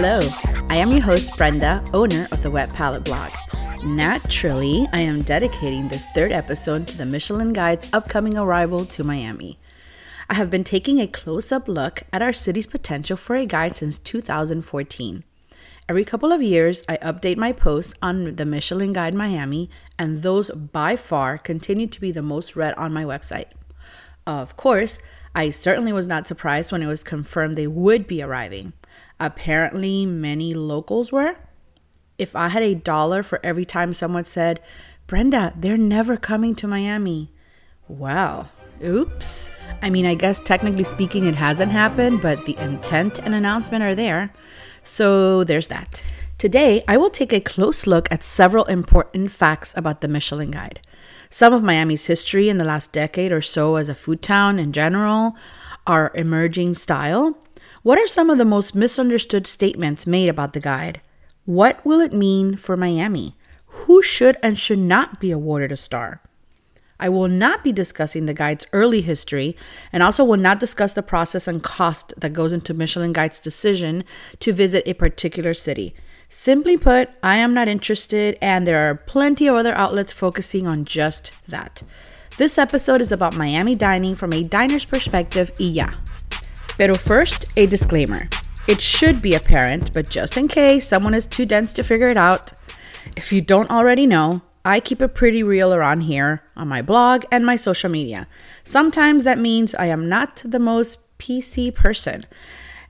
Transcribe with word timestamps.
Hello, 0.00 0.20
I 0.70 0.76
am 0.76 0.92
your 0.92 1.00
host, 1.00 1.36
Brenda, 1.36 1.84
owner 1.92 2.28
of 2.30 2.40
the 2.40 2.52
Whet 2.52 2.72
Palette 2.72 3.04
blog. 3.04 3.32
Naturally, 3.84 4.86
I 4.92 5.00
am 5.00 5.22
dedicating 5.22 5.88
this 5.88 6.06
third 6.14 6.30
episode 6.30 6.86
to 6.86 6.96
the 6.96 7.04
Michelin 7.04 7.52
Guide's 7.52 7.90
upcoming 7.92 8.38
arrival 8.38 8.84
to 8.84 9.02
Miami. 9.02 9.58
I 10.30 10.34
have 10.34 10.50
been 10.50 10.62
taking 10.62 11.00
a 11.00 11.08
close 11.08 11.50
up 11.50 11.66
look 11.66 12.04
at 12.12 12.22
our 12.22 12.32
city's 12.32 12.68
potential 12.68 13.16
for 13.16 13.34
a 13.34 13.44
guide 13.44 13.74
since 13.74 13.98
2014. 13.98 15.24
Every 15.88 16.04
couple 16.04 16.30
of 16.30 16.42
years, 16.42 16.84
I 16.88 16.98
update 16.98 17.36
my 17.36 17.50
posts 17.50 17.92
on 18.00 18.36
the 18.36 18.46
Michelin 18.46 18.92
Guide 18.92 19.14
Miami, 19.14 19.68
and 19.98 20.22
those 20.22 20.48
by 20.50 20.94
far 20.94 21.38
continue 21.38 21.88
to 21.88 22.00
be 22.00 22.12
the 22.12 22.22
most 22.22 22.54
read 22.54 22.74
on 22.74 22.92
my 22.92 23.02
website. 23.02 23.48
Of 24.28 24.56
course, 24.56 25.00
I 25.34 25.50
certainly 25.50 25.92
was 25.92 26.06
not 26.06 26.28
surprised 26.28 26.70
when 26.70 26.84
it 26.84 26.86
was 26.86 27.02
confirmed 27.02 27.56
they 27.56 27.66
would 27.66 28.06
be 28.06 28.22
arriving. 28.22 28.74
Apparently, 29.20 30.06
many 30.06 30.54
locals 30.54 31.10
were. 31.10 31.36
If 32.18 32.34
I 32.36 32.48
had 32.48 32.62
a 32.62 32.74
dollar 32.74 33.22
for 33.22 33.40
every 33.44 33.64
time 33.64 33.92
someone 33.92 34.24
said, 34.24 34.60
Brenda, 35.06 35.52
they're 35.56 35.76
never 35.76 36.16
coming 36.16 36.54
to 36.56 36.68
Miami. 36.68 37.32
Well, 37.88 38.50
oops. 38.84 39.50
I 39.80 39.90
mean, 39.90 40.06
I 40.06 40.14
guess 40.14 40.40
technically 40.40 40.84
speaking, 40.84 41.26
it 41.26 41.34
hasn't 41.34 41.72
happened, 41.72 42.20
but 42.20 42.44
the 42.44 42.56
intent 42.58 43.18
and 43.18 43.34
announcement 43.34 43.82
are 43.82 43.94
there. 43.94 44.32
So 44.82 45.44
there's 45.44 45.68
that. 45.68 46.02
Today, 46.36 46.84
I 46.86 46.96
will 46.96 47.10
take 47.10 47.32
a 47.32 47.40
close 47.40 47.86
look 47.86 48.10
at 48.12 48.22
several 48.22 48.64
important 48.66 49.32
facts 49.32 49.72
about 49.76 50.00
the 50.00 50.08
Michelin 50.08 50.52
Guide. 50.52 50.80
Some 51.30 51.52
of 51.52 51.62
Miami's 51.62 52.06
history 52.06 52.48
in 52.48 52.58
the 52.58 52.64
last 52.64 52.92
decade 52.92 53.32
or 53.32 53.42
so 53.42 53.76
as 53.76 53.88
a 53.88 53.94
food 53.94 54.22
town 54.22 54.58
in 54.58 54.72
general, 54.72 55.34
our 55.86 56.12
emerging 56.14 56.74
style. 56.74 57.36
What 57.84 57.98
are 57.98 58.08
some 58.08 58.28
of 58.28 58.38
the 58.38 58.44
most 58.44 58.74
misunderstood 58.74 59.46
statements 59.46 60.06
made 60.06 60.28
about 60.28 60.52
the 60.52 60.60
guide? 60.60 61.00
What 61.44 61.84
will 61.86 62.00
it 62.00 62.12
mean 62.12 62.56
for 62.56 62.76
Miami? 62.76 63.36
Who 63.66 64.02
should 64.02 64.36
and 64.42 64.58
should 64.58 64.80
not 64.80 65.20
be 65.20 65.30
awarded 65.30 65.70
a 65.70 65.76
star? 65.76 66.20
I 66.98 67.08
will 67.08 67.28
not 67.28 67.62
be 67.62 67.70
discussing 67.70 68.26
the 68.26 68.34
guide's 68.34 68.66
early 68.72 69.02
history 69.02 69.56
and 69.92 70.02
also 70.02 70.24
will 70.24 70.36
not 70.36 70.58
discuss 70.58 70.92
the 70.92 71.02
process 71.02 71.46
and 71.46 71.62
cost 71.62 72.12
that 72.16 72.32
goes 72.32 72.52
into 72.52 72.74
Michelin 72.74 73.12
Guide's 73.12 73.38
decision 73.38 74.02
to 74.40 74.52
visit 74.52 74.82
a 74.84 74.94
particular 74.94 75.54
city. 75.54 75.94
Simply 76.28 76.76
put, 76.76 77.10
I 77.22 77.36
am 77.36 77.54
not 77.54 77.68
interested, 77.68 78.36
and 78.42 78.66
there 78.66 78.90
are 78.90 78.96
plenty 78.96 79.46
of 79.46 79.54
other 79.54 79.74
outlets 79.74 80.12
focusing 80.12 80.66
on 80.66 80.84
just 80.84 81.30
that. 81.46 81.82
This 82.38 82.58
episode 82.58 83.00
is 83.00 83.12
about 83.12 83.36
Miami 83.36 83.76
dining 83.76 84.16
from 84.16 84.32
a 84.32 84.42
diner's 84.42 84.84
perspective, 84.84 85.52
y 85.60 85.66
ya. 85.66 85.90
Pero 86.78 86.94
first, 86.94 87.58
a 87.58 87.66
disclaimer. 87.66 88.28
It 88.68 88.80
should 88.80 89.20
be 89.20 89.34
apparent, 89.34 89.92
but 89.92 90.08
just 90.08 90.36
in 90.36 90.46
case 90.46 90.86
someone 90.86 91.14
is 91.14 91.26
too 91.26 91.44
dense 91.44 91.72
to 91.72 91.82
figure 91.82 92.08
it 92.08 92.16
out, 92.16 92.52
if 93.16 93.32
you 93.32 93.40
don't 93.40 93.70
already 93.70 94.06
know, 94.06 94.42
I 94.64 94.80
keep 94.80 95.00
it 95.02 95.14
pretty 95.14 95.42
real 95.42 95.74
around 95.74 96.02
here 96.02 96.42
on 96.56 96.68
my 96.68 96.82
blog 96.82 97.24
and 97.32 97.44
my 97.44 97.56
social 97.56 97.90
media. 97.90 98.28
Sometimes 98.64 99.24
that 99.24 99.38
means 99.38 99.74
I 99.74 99.86
am 99.86 100.08
not 100.08 100.42
the 100.44 100.58
most 100.58 100.98
PC 101.18 101.74
person. 101.74 102.26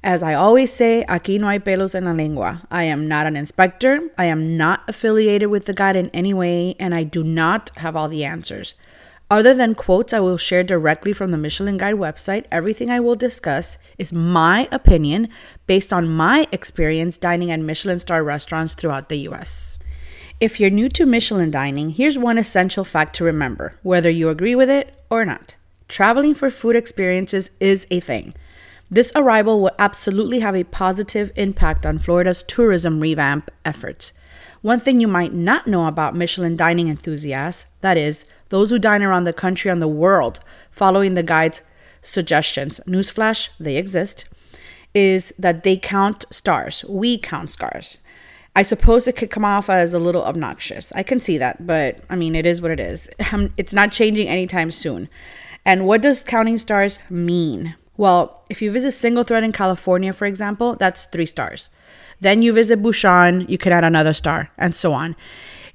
As 0.03 0.23
I 0.23 0.35
always 0.35 0.73
say, 0.73 1.05
aquí 1.09 1.41
no 1.41 1.49
hay 1.49 1.59
pelos 1.59 1.95
en 1.95 2.05
la 2.05 2.13
lengua. 2.13 2.67
I 2.71 2.85
am 2.85 3.09
not 3.09 3.27
an 3.27 3.37
inspector. 3.37 4.11
I 4.19 4.27
am 4.27 4.57
not 4.57 4.83
affiliated 4.89 5.49
with 5.49 5.67
the 5.67 5.75
guide 5.75 5.97
in 5.97 6.11
any 6.11 6.35
way, 6.35 6.77
and 6.79 6.95
I 6.95 7.05
do 7.05 7.25
not 7.25 7.71
have 7.77 7.97
all 7.97 8.09
the 8.09 8.25
answers. 8.25 8.75
Other 9.31 9.53
than 9.53 9.75
quotes 9.75 10.15
I 10.15 10.21
will 10.21 10.39
share 10.39 10.65
directly 10.65 11.13
from 11.13 11.33
the 11.33 11.37
Michelin 11.37 11.77
Guide 11.77 11.97
website, 11.97 12.47
everything 12.51 12.89
I 12.89 13.01
will 13.01 13.15
discuss 13.15 13.77
is 13.99 14.11
my 14.11 14.69
opinion 14.73 15.29
based 15.67 15.93
on 15.93 16.09
my 16.09 16.49
experience 16.51 17.19
dining 17.19 17.51
at 17.51 17.61
Michelin 17.61 18.01
star 18.01 18.25
restaurants 18.25 18.73
throughout 18.73 19.11
the 19.11 19.19
US. 19.29 19.79
If 20.41 20.59
you're 20.59 20.71
new 20.71 20.89
to 20.91 21.05
Michelin 21.05 21.51
dining, 21.51 21.91
here's 21.91 22.17
one 22.17 22.39
essential 22.39 22.85
fact 22.85 23.15
to 23.17 23.25
remember, 23.25 23.75
whether 23.83 24.09
you 24.09 24.31
agree 24.31 24.55
with 24.55 24.71
it 24.71 24.95
or 25.11 25.27
not. 25.27 25.57
Traveling 25.89 26.33
for 26.33 26.49
food 26.49 26.77
experiences 26.77 27.51
is 27.61 27.87
a 27.91 28.01
thing. 28.01 28.35
This 28.91 29.13
arrival 29.15 29.61
will 29.61 29.73
absolutely 29.79 30.41
have 30.41 30.57
a 30.57 30.65
positive 30.65 31.33
impact 31.37 31.85
on 31.85 31.99
Florida's 31.99 32.43
tourism 32.43 33.01
revamp 33.01 33.51
efforts. 33.63 34.13
One 34.63 34.81
thing 34.81 35.01
you 35.01 35.09
might 35.09 35.35
not 35.35 35.67
know 35.67 35.87
about 35.87 36.17
Michelin 36.17 36.57
dining 36.57 36.89
enthusiasts, 36.89 37.67
that 37.83 37.97
is, 37.97 38.25
those 38.49 38.71
who 38.71 38.79
dine 38.79 39.03
around 39.03 39.25
the 39.25 39.33
country 39.33 39.71
and 39.71 39.83
the 39.83 39.89
world 39.89 40.41
following 40.71 41.15
the 41.15 41.23
guide's 41.23 41.61
suggestions, 42.03 42.81
newsflash, 42.87 43.49
they 43.59 43.77
exist, 43.77 44.25
is 44.95 45.33
that 45.39 45.63
they 45.63 45.77
count 45.77 46.25
stars. 46.31 46.85
We 46.89 47.19
count 47.19 47.51
stars. 47.51 47.99
I 48.57 48.63
suppose 48.63 49.07
it 49.07 49.17
could 49.17 49.31
come 49.31 49.45
off 49.45 49.71
as 49.71 49.95
a 49.95 49.99
little 49.99 50.25
obnoxious. 50.25 50.93
I 50.93 51.03
can 51.03 51.21
see 51.21 51.39
that, 51.39 51.67
but 51.67 52.01
I 52.11 52.17
mean, 52.17 52.35
it 52.35 52.47
is 52.47 52.61
what 52.61 52.71
it 52.71 52.81
is. 52.81 53.09
Um, 53.33 53.53
it's 53.57 53.75
not 53.75 53.93
changing 53.93 54.27
anytime 54.27 54.73
soon. 54.73 55.09
And 55.65 55.87
what 55.87 56.01
does 56.01 56.23
counting 56.23 56.57
stars 56.57 56.99
mean? 57.11 57.75
Well, 57.99 58.43
if 58.49 58.63
you 58.63 58.73
visit 58.73 58.93
Single 58.93 59.23
Thread 59.23 59.45
in 59.45 59.53
California, 59.53 60.13
for 60.13 60.25
example, 60.25 60.77
that's 60.77 61.05
three 61.05 61.27
stars. 61.27 61.69
Then 62.21 62.43
you 62.43 62.53
visit 62.53 62.83
Bouchon, 62.83 63.47
you 63.49 63.59
can 63.59 63.73
add 63.73 63.85
another 63.85 64.15
star, 64.15 64.51
and 64.57 64.75
so 64.75 64.93
on. 64.93 65.15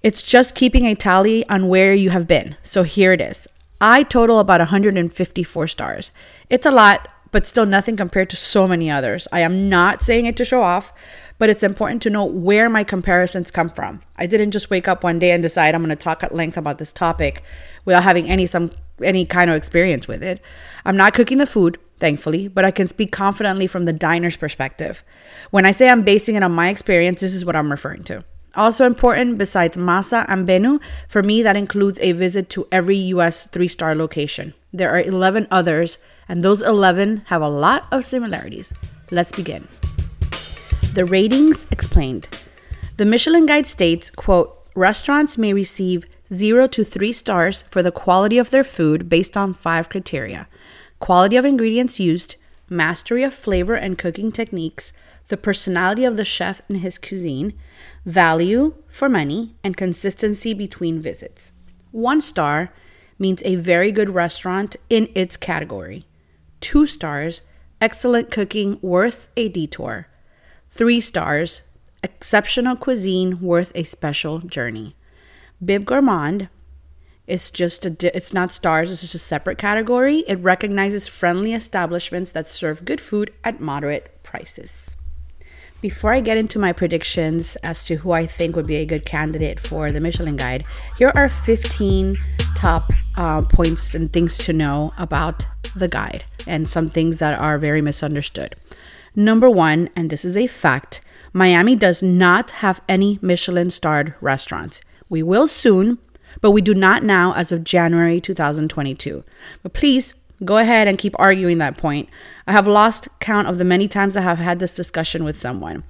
It's 0.04 0.22
just 0.22 0.54
keeping 0.54 0.86
a 0.86 0.96
tally 0.96 1.48
on 1.48 1.70
where 1.70 1.94
you 1.94 2.10
have 2.10 2.28
been. 2.28 2.58
So 2.62 2.84
here 2.84 3.14
it 3.14 3.22
is. 3.22 3.48
I 3.80 4.04
total 4.04 4.40
about 4.40 4.60
154 4.60 5.68
stars. 5.68 6.12
It's 6.50 6.66
a 6.66 6.72
lot, 6.72 7.08
but 7.32 7.48
still 7.48 7.66
nothing 7.66 7.96
compared 7.96 8.30
to 8.32 8.36
so 8.36 8.68
many 8.68 8.92
others. 8.92 9.30
I 9.32 9.40
am 9.40 9.70
not 9.70 10.02
saying 10.02 10.26
it 10.26 10.36
to 10.36 10.46
show 10.46 10.62
off, 10.62 10.92
but 11.38 11.50
it's 11.50 11.64
important 11.64 12.02
to 12.02 12.10
know 12.10 12.26
where 12.26 12.70
my 12.70 12.84
comparisons 12.84 13.50
come 13.50 13.70
from. 13.70 14.02
I 14.18 14.26
didn't 14.26 14.52
just 14.52 14.70
wake 14.70 14.90
up 14.90 15.06
one 15.06 15.20
day 15.20 15.32
and 15.32 15.42
decide 15.42 15.74
I'm 15.74 15.86
going 15.86 15.96
to 15.96 16.04
talk 16.04 16.22
at 16.22 16.36
length 16.36 16.58
about 16.58 16.80
this 16.80 16.92
topic 16.92 17.42
without 17.86 18.04
having 18.04 18.30
any 18.30 18.46
some 18.46 18.72
any 19.02 19.26
kind 19.26 19.50
of 19.50 19.56
experience 19.56 20.06
with 20.06 20.22
it. 20.22 20.42
I'm 20.84 20.98
not 20.98 21.14
cooking 21.14 21.38
the 21.38 21.46
food, 21.46 21.80
thankfully, 22.00 22.50
but 22.50 22.66
I 22.66 22.72
can 22.72 22.90
speak 22.90 23.14
confidently 23.14 23.68
from 23.68 23.86
the 23.86 23.94
diner's 23.94 24.36
perspective. 24.36 25.02
When 25.50 25.66
I 25.66 25.72
say 25.72 25.88
I'm 25.90 26.04
basing 26.04 26.36
it 26.36 26.44
on 26.44 26.52
my 26.52 26.68
experience, 26.68 27.22
this 27.22 27.34
is 27.34 27.46
what 27.46 27.56
I'm 27.56 27.72
referring 27.72 28.04
to. 28.04 28.26
Also 28.56 28.86
important, 28.86 29.38
besides 29.38 29.78
Masa 29.78 30.26
and 30.28 30.48
Benu, 30.48 30.80
for 31.08 31.24
me, 31.24 31.42
that 31.42 31.56
includes 31.56 32.00
a 32.02 32.12
visit 32.12 32.50
to 32.52 32.68
every 32.72 32.98
US 32.98 33.48
three 33.48 33.68
star 33.68 33.96
location. 33.96 34.54
There 34.72 34.92
are 34.92 35.02
11 35.02 35.48
others, 35.50 35.98
and 36.28 36.44
those 36.44 36.62
11 36.62 37.24
have 37.28 37.42
a 37.42 37.50
lot 37.50 37.88
of 37.92 38.06
similarities. 38.06 38.74
Let's 39.12 39.32
begin. 39.32 39.68
The 40.94 41.06
ratings 41.06 41.66
explained. 41.72 42.30
The 42.98 43.06
Michelin 43.06 43.48
Guide 43.48 43.66
states, 43.66 44.12
quote, 44.12 44.56
restaurants 44.76 45.38
may 45.38 45.54
receive 45.54 46.06
0 46.32 46.68
to 46.68 46.84
3 46.84 47.12
stars 47.12 47.64
for 47.72 47.82
the 47.82 47.92
quality 47.92 48.38
of 48.38 48.52
their 48.52 48.64
food 48.64 49.10
based 49.10 49.36
on 49.36 49.54
five 49.54 49.90
criteria: 49.90 50.48
quality 51.00 51.36
of 51.36 51.46
ingredients 51.46 52.00
used, 52.00 52.36
mastery 52.70 53.24
of 53.24 53.34
flavor 53.34 53.74
and 53.76 53.98
cooking 53.98 54.32
techniques, 54.32 54.94
the 55.34 55.38
personality 55.38 56.06
of 56.06 56.16
the 56.16 56.24
chef 56.24 56.62
and 56.70 56.82
his 56.82 57.00
cuisine, 57.00 57.54
value 58.06 58.76
for 58.88 59.10
money, 59.10 59.56
and 59.64 59.76
consistency 59.76 60.54
between 60.54 61.02
visits. 61.02 61.52
1 61.90 62.22
star 62.22 62.72
means 63.18 63.42
a 63.44 63.56
very 63.56 63.92
good 63.92 64.12
restaurant 64.12 64.76
in 64.92 65.10
its 65.16 65.36
category. 65.36 66.06
2 66.62 66.86
stars, 66.86 67.42
excellent 67.82 68.30
cooking 68.30 68.78
worth 68.84 69.28
a 69.36 69.50
detour. 69.50 70.06
Three 70.70 71.02
stars, 71.02 71.64
exceptional 72.04 72.76
cuisine 72.76 73.42
worth 73.42 73.72
a 73.74 73.86
special 73.86 74.38
journey. 74.38 74.96
Bib 75.66 75.84
Gourmand 75.84 76.48
is 77.26 77.50
just 77.50 77.88
a 77.88 77.90
di- 77.90 78.12
it's 78.14 78.34
not 78.34 78.52
stars, 78.52 78.92
it's 78.92 79.02
just 79.02 79.16
a 79.16 79.30
separate 79.34 79.58
category. 79.58 80.20
It 80.28 80.36
recognizes 80.36 81.08
friendly 81.08 81.56
establishments 81.56 82.32
that 82.34 82.52
serve 82.52 82.86
good 82.86 83.02
food 83.02 83.34
at 83.44 83.60
moderate 83.60 84.22
prices. 84.22 84.96
Before 85.84 86.14
I 86.14 86.22
get 86.22 86.38
into 86.38 86.60
my 86.60 86.72
predictions 86.72 87.58
as 87.58 87.84
to 87.84 87.96
who 87.96 88.14
I 88.14 88.26
think 88.26 88.56
would 88.56 88.66
be 88.66 88.78
a 88.78 88.86
good 88.86 89.06
candidate 89.06 89.60
for 89.60 89.92
the 89.92 90.00
Michelin 90.00 90.38
Guide, 90.38 90.64
here 90.98 91.12
are 91.14 91.28
15 91.28 92.16
top 92.56 92.84
uh, 93.18 93.42
points 93.42 93.94
and 93.94 94.12
things 94.14 94.38
to 94.38 94.54
know 94.54 94.94
about 94.98 95.46
the 95.76 95.90
guide 95.90 96.24
and 96.48 96.70
some 96.70 96.88
things 96.88 97.18
that 97.18 97.38
are 97.38 97.58
very 97.58 97.82
misunderstood. 97.82 98.56
Number 99.14 99.50
one, 99.50 99.90
and 99.94 100.10
this 100.10 100.24
is 100.24 100.38
a 100.38 100.48
fact 100.48 101.02
Miami 101.34 101.76
does 101.76 102.02
not 102.02 102.52
have 102.52 102.80
any 102.88 103.20
Michelin 103.22 103.70
starred 103.70 104.14
restaurants. 104.22 104.80
We 105.10 105.22
will 105.22 105.50
soon, 105.50 105.98
but 106.40 106.52
we 106.52 106.62
do 106.62 106.74
not 106.74 107.04
now 107.04 107.34
as 107.34 107.52
of 107.52 107.66
January 107.66 108.22
2022. 108.22 109.26
But 109.62 109.74
please 109.74 110.14
go 110.44 110.58
ahead 110.58 110.88
and 110.88 110.98
keep 110.98 111.16
arguing 111.18 111.58
that 111.60 111.78
point. 111.78 112.10
I 112.48 112.52
have 112.52 112.68
lost 112.68 113.08
count 113.20 113.48
of 113.48 113.58
the 113.58 113.64
many 113.64 113.88
times 113.88 114.18
I 114.18 114.22
have 114.22 114.40
had 114.40 114.60
this 114.60 114.76
discussion 114.76 115.24
with 115.24 115.38
someone. 115.38 115.84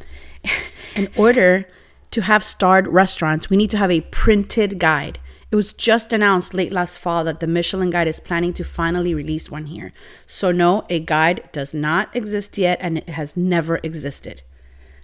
In 0.95 1.09
order 1.15 1.67
to 2.11 2.21
have 2.21 2.43
starred 2.43 2.87
restaurants, 2.87 3.49
we 3.49 3.57
need 3.57 3.71
to 3.71 3.77
have 3.77 3.91
a 3.91 4.01
printed 4.01 4.79
guide. 4.79 5.19
It 5.49 5.55
was 5.55 5.73
just 5.73 6.11
announced 6.11 6.53
late 6.53 6.71
last 6.71 6.97
fall 6.97 7.23
that 7.23 7.39
the 7.39 7.47
Michelin 7.47 7.91
Guide 7.91 8.07
is 8.07 8.19
planning 8.19 8.53
to 8.53 8.63
finally 8.63 9.13
release 9.13 9.51
one 9.51 9.67
here. 9.67 9.93
So, 10.25 10.51
no, 10.51 10.85
a 10.89 10.99
guide 10.99 11.47
does 11.51 11.75
not 11.75 12.15
exist 12.15 12.57
yet 12.57 12.79
and 12.81 12.97
it 12.97 13.09
has 13.09 13.37
never 13.37 13.79
existed. 13.83 14.41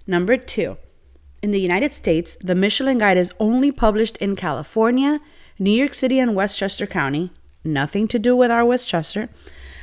Number 0.08 0.36
two, 0.36 0.76
in 1.40 1.52
the 1.52 1.60
United 1.60 1.94
States, 1.94 2.36
the 2.40 2.56
Michelin 2.56 2.98
Guide 2.98 3.16
is 3.16 3.30
only 3.38 3.70
published 3.70 4.16
in 4.16 4.34
California, 4.34 5.20
New 5.58 5.70
York 5.70 5.94
City, 5.94 6.18
and 6.18 6.34
Westchester 6.34 6.86
County. 6.86 7.30
Nothing 7.64 8.08
to 8.08 8.18
do 8.18 8.34
with 8.34 8.50
our 8.50 8.64
Westchester, 8.64 9.28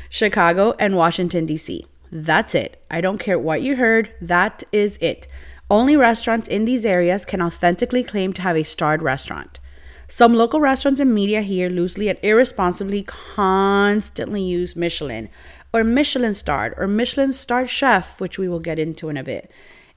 Chicago, 0.10 0.76
and 0.80 0.96
Washington, 0.96 1.46
D.C. 1.46 1.86
That's 2.12 2.56
it. 2.56 2.84
I 2.90 3.02
don't 3.02 3.20
care 3.20 3.38
what 3.38 3.62
you 3.62 3.76
heard, 3.76 4.12
that 4.22 4.64
is 4.72 4.98
it. 5.02 5.28
Only 5.70 5.98
restaurants 5.98 6.48
in 6.48 6.66
these 6.66 6.86
areas 6.86 7.26
can 7.26 7.42
authentically 7.42 8.04
claim 8.04 8.34
to 8.34 8.42
have 8.42 8.56
a 8.56 8.64
starred 8.64 9.02
restaurant. 9.02 9.60
Some 10.08 10.34
local 10.34 10.62
restaurants 10.62 11.02
and 11.02 11.14
media 11.14 11.42
here 11.42 11.70
loosely 11.70 12.08
and 12.08 12.18
irresponsibly 12.22 13.04
constantly 13.04 14.42
use 14.42 14.76
Michelin 14.76 15.30
or 15.74 15.84
Michelin 15.84 16.34
starred 16.34 16.74
or 16.78 16.88
Michelin 16.88 17.34
starred 17.34 17.70
chef, 17.70 18.22
which 18.22 18.40
we 18.40 18.48
will 18.48 18.62
get 18.62 18.80
into 18.80 19.10
in 19.10 19.18
a 19.18 19.24
bit, 19.24 19.52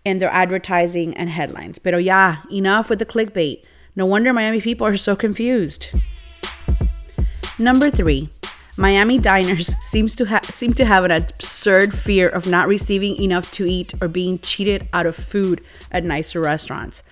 in 0.04 0.18
their 0.18 0.30
advertising 0.30 1.16
and 1.16 1.30
headlines. 1.30 1.78
Pero 1.78 1.98
yeah, 1.98 2.38
enough 2.50 2.90
with 2.90 2.98
the 2.98 3.06
clickbait. 3.06 3.62
No 3.94 4.04
wonder 4.04 4.32
Miami 4.32 4.60
people 4.60 4.86
are 4.86 4.96
so 4.96 5.14
confused. 5.14 5.92
Number 7.60 7.90
three, 7.90 8.30
Miami 8.78 9.18
diners 9.18 9.74
seems 9.82 10.16
to 10.16 10.24
ha- 10.24 10.40
seem 10.44 10.72
to 10.72 10.86
have 10.86 11.04
an 11.04 11.10
absurd 11.10 11.92
fear 11.92 12.26
of 12.26 12.46
not 12.46 12.66
receiving 12.66 13.20
enough 13.22 13.52
to 13.52 13.66
eat 13.66 13.92
or 14.00 14.08
being 14.08 14.38
cheated 14.38 14.88
out 14.94 15.04
of 15.04 15.14
food 15.14 15.62
at 15.92 16.02
nicer 16.02 16.40
restaurants. 16.40 17.02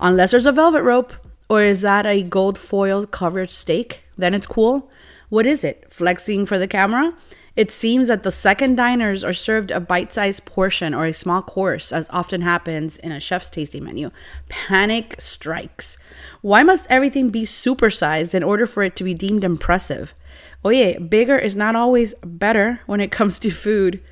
Unless 0.00 0.32
there's 0.32 0.44
a 0.44 0.52
velvet 0.52 0.82
rope, 0.82 1.14
or 1.48 1.62
is 1.62 1.80
that 1.80 2.04
a 2.04 2.22
gold 2.22 2.58
foil 2.58 3.06
covered 3.06 3.50
steak? 3.50 4.02
Then 4.18 4.34
it's 4.34 4.46
cool. 4.46 4.90
What 5.30 5.46
is 5.46 5.64
it? 5.64 5.86
Flexing 5.88 6.44
for 6.44 6.58
the 6.58 6.68
camera? 6.68 7.14
It 7.56 7.70
seems 7.70 8.08
that 8.08 8.24
the 8.24 8.32
second 8.32 8.74
diners 8.74 9.22
are 9.22 9.32
served 9.32 9.70
a 9.70 9.78
bite 9.78 10.12
sized 10.12 10.44
portion 10.44 10.92
or 10.92 11.06
a 11.06 11.12
small 11.12 11.40
course, 11.40 11.92
as 11.92 12.08
often 12.10 12.40
happens 12.40 12.98
in 12.98 13.12
a 13.12 13.20
chef's 13.20 13.48
tasting 13.48 13.84
menu. 13.84 14.10
Panic 14.48 15.14
strikes. 15.18 15.96
Why 16.40 16.64
must 16.64 16.86
everything 16.88 17.30
be 17.30 17.42
supersized 17.42 18.34
in 18.34 18.42
order 18.42 18.66
for 18.66 18.82
it 18.82 18.96
to 18.96 19.04
be 19.04 19.14
deemed 19.14 19.44
impressive? 19.44 20.14
Oye, 20.64 20.98
bigger 20.98 21.38
is 21.38 21.54
not 21.54 21.76
always 21.76 22.14
better 22.24 22.80
when 22.86 23.00
it 23.00 23.12
comes 23.12 23.38
to 23.38 23.50
food. 23.50 24.02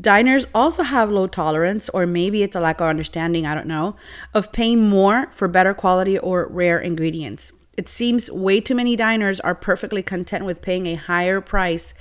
Diners 0.00 0.46
also 0.52 0.82
have 0.82 1.10
low 1.10 1.28
tolerance, 1.28 1.88
or 1.90 2.06
maybe 2.06 2.42
it's 2.42 2.56
a 2.56 2.60
lack 2.60 2.80
of 2.80 2.88
understanding, 2.88 3.46
I 3.46 3.54
don't 3.54 3.66
know, 3.66 3.94
of 4.34 4.50
paying 4.50 4.88
more 4.88 5.28
for 5.30 5.46
better 5.46 5.74
quality 5.74 6.18
or 6.18 6.48
rare 6.48 6.80
ingredients. 6.80 7.52
It 7.76 7.88
seems 7.88 8.30
way 8.30 8.60
too 8.60 8.74
many 8.74 8.96
diners 8.96 9.38
are 9.40 9.54
perfectly 9.54 10.02
content 10.02 10.44
with 10.44 10.62
paying 10.62 10.86
a 10.86 10.94
higher 10.94 11.40
price 11.40 11.94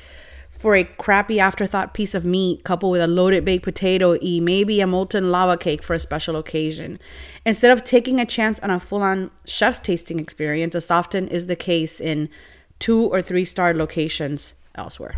for 0.61 0.75
a 0.75 0.83
crappy 0.83 1.39
afterthought 1.39 1.95
piece 1.95 2.13
of 2.13 2.23
meat 2.23 2.63
coupled 2.63 2.91
with 2.91 3.01
a 3.01 3.07
loaded 3.07 3.43
baked 3.43 3.63
potato 3.63 4.15
e 4.21 4.39
maybe 4.39 4.79
a 4.79 4.85
molten 4.85 5.31
lava 5.31 5.57
cake 5.57 5.81
for 5.81 5.95
a 5.95 5.99
special 5.99 6.35
occasion. 6.35 6.99
Instead 7.45 7.71
of 7.71 7.83
taking 7.83 8.19
a 8.19 8.25
chance 8.25 8.59
on 8.59 8.69
a 8.69 8.79
full-on 8.79 9.31
chef's 9.43 9.79
tasting 9.79 10.19
experience 10.19 10.75
as 10.75 10.91
often 10.91 11.27
is 11.27 11.47
the 11.47 11.55
case 11.55 11.99
in 11.99 12.29
two 12.77 13.05
or 13.07 13.23
three 13.23 13.43
star 13.43 13.73
locations 13.73 14.53
elsewhere. 14.75 15.15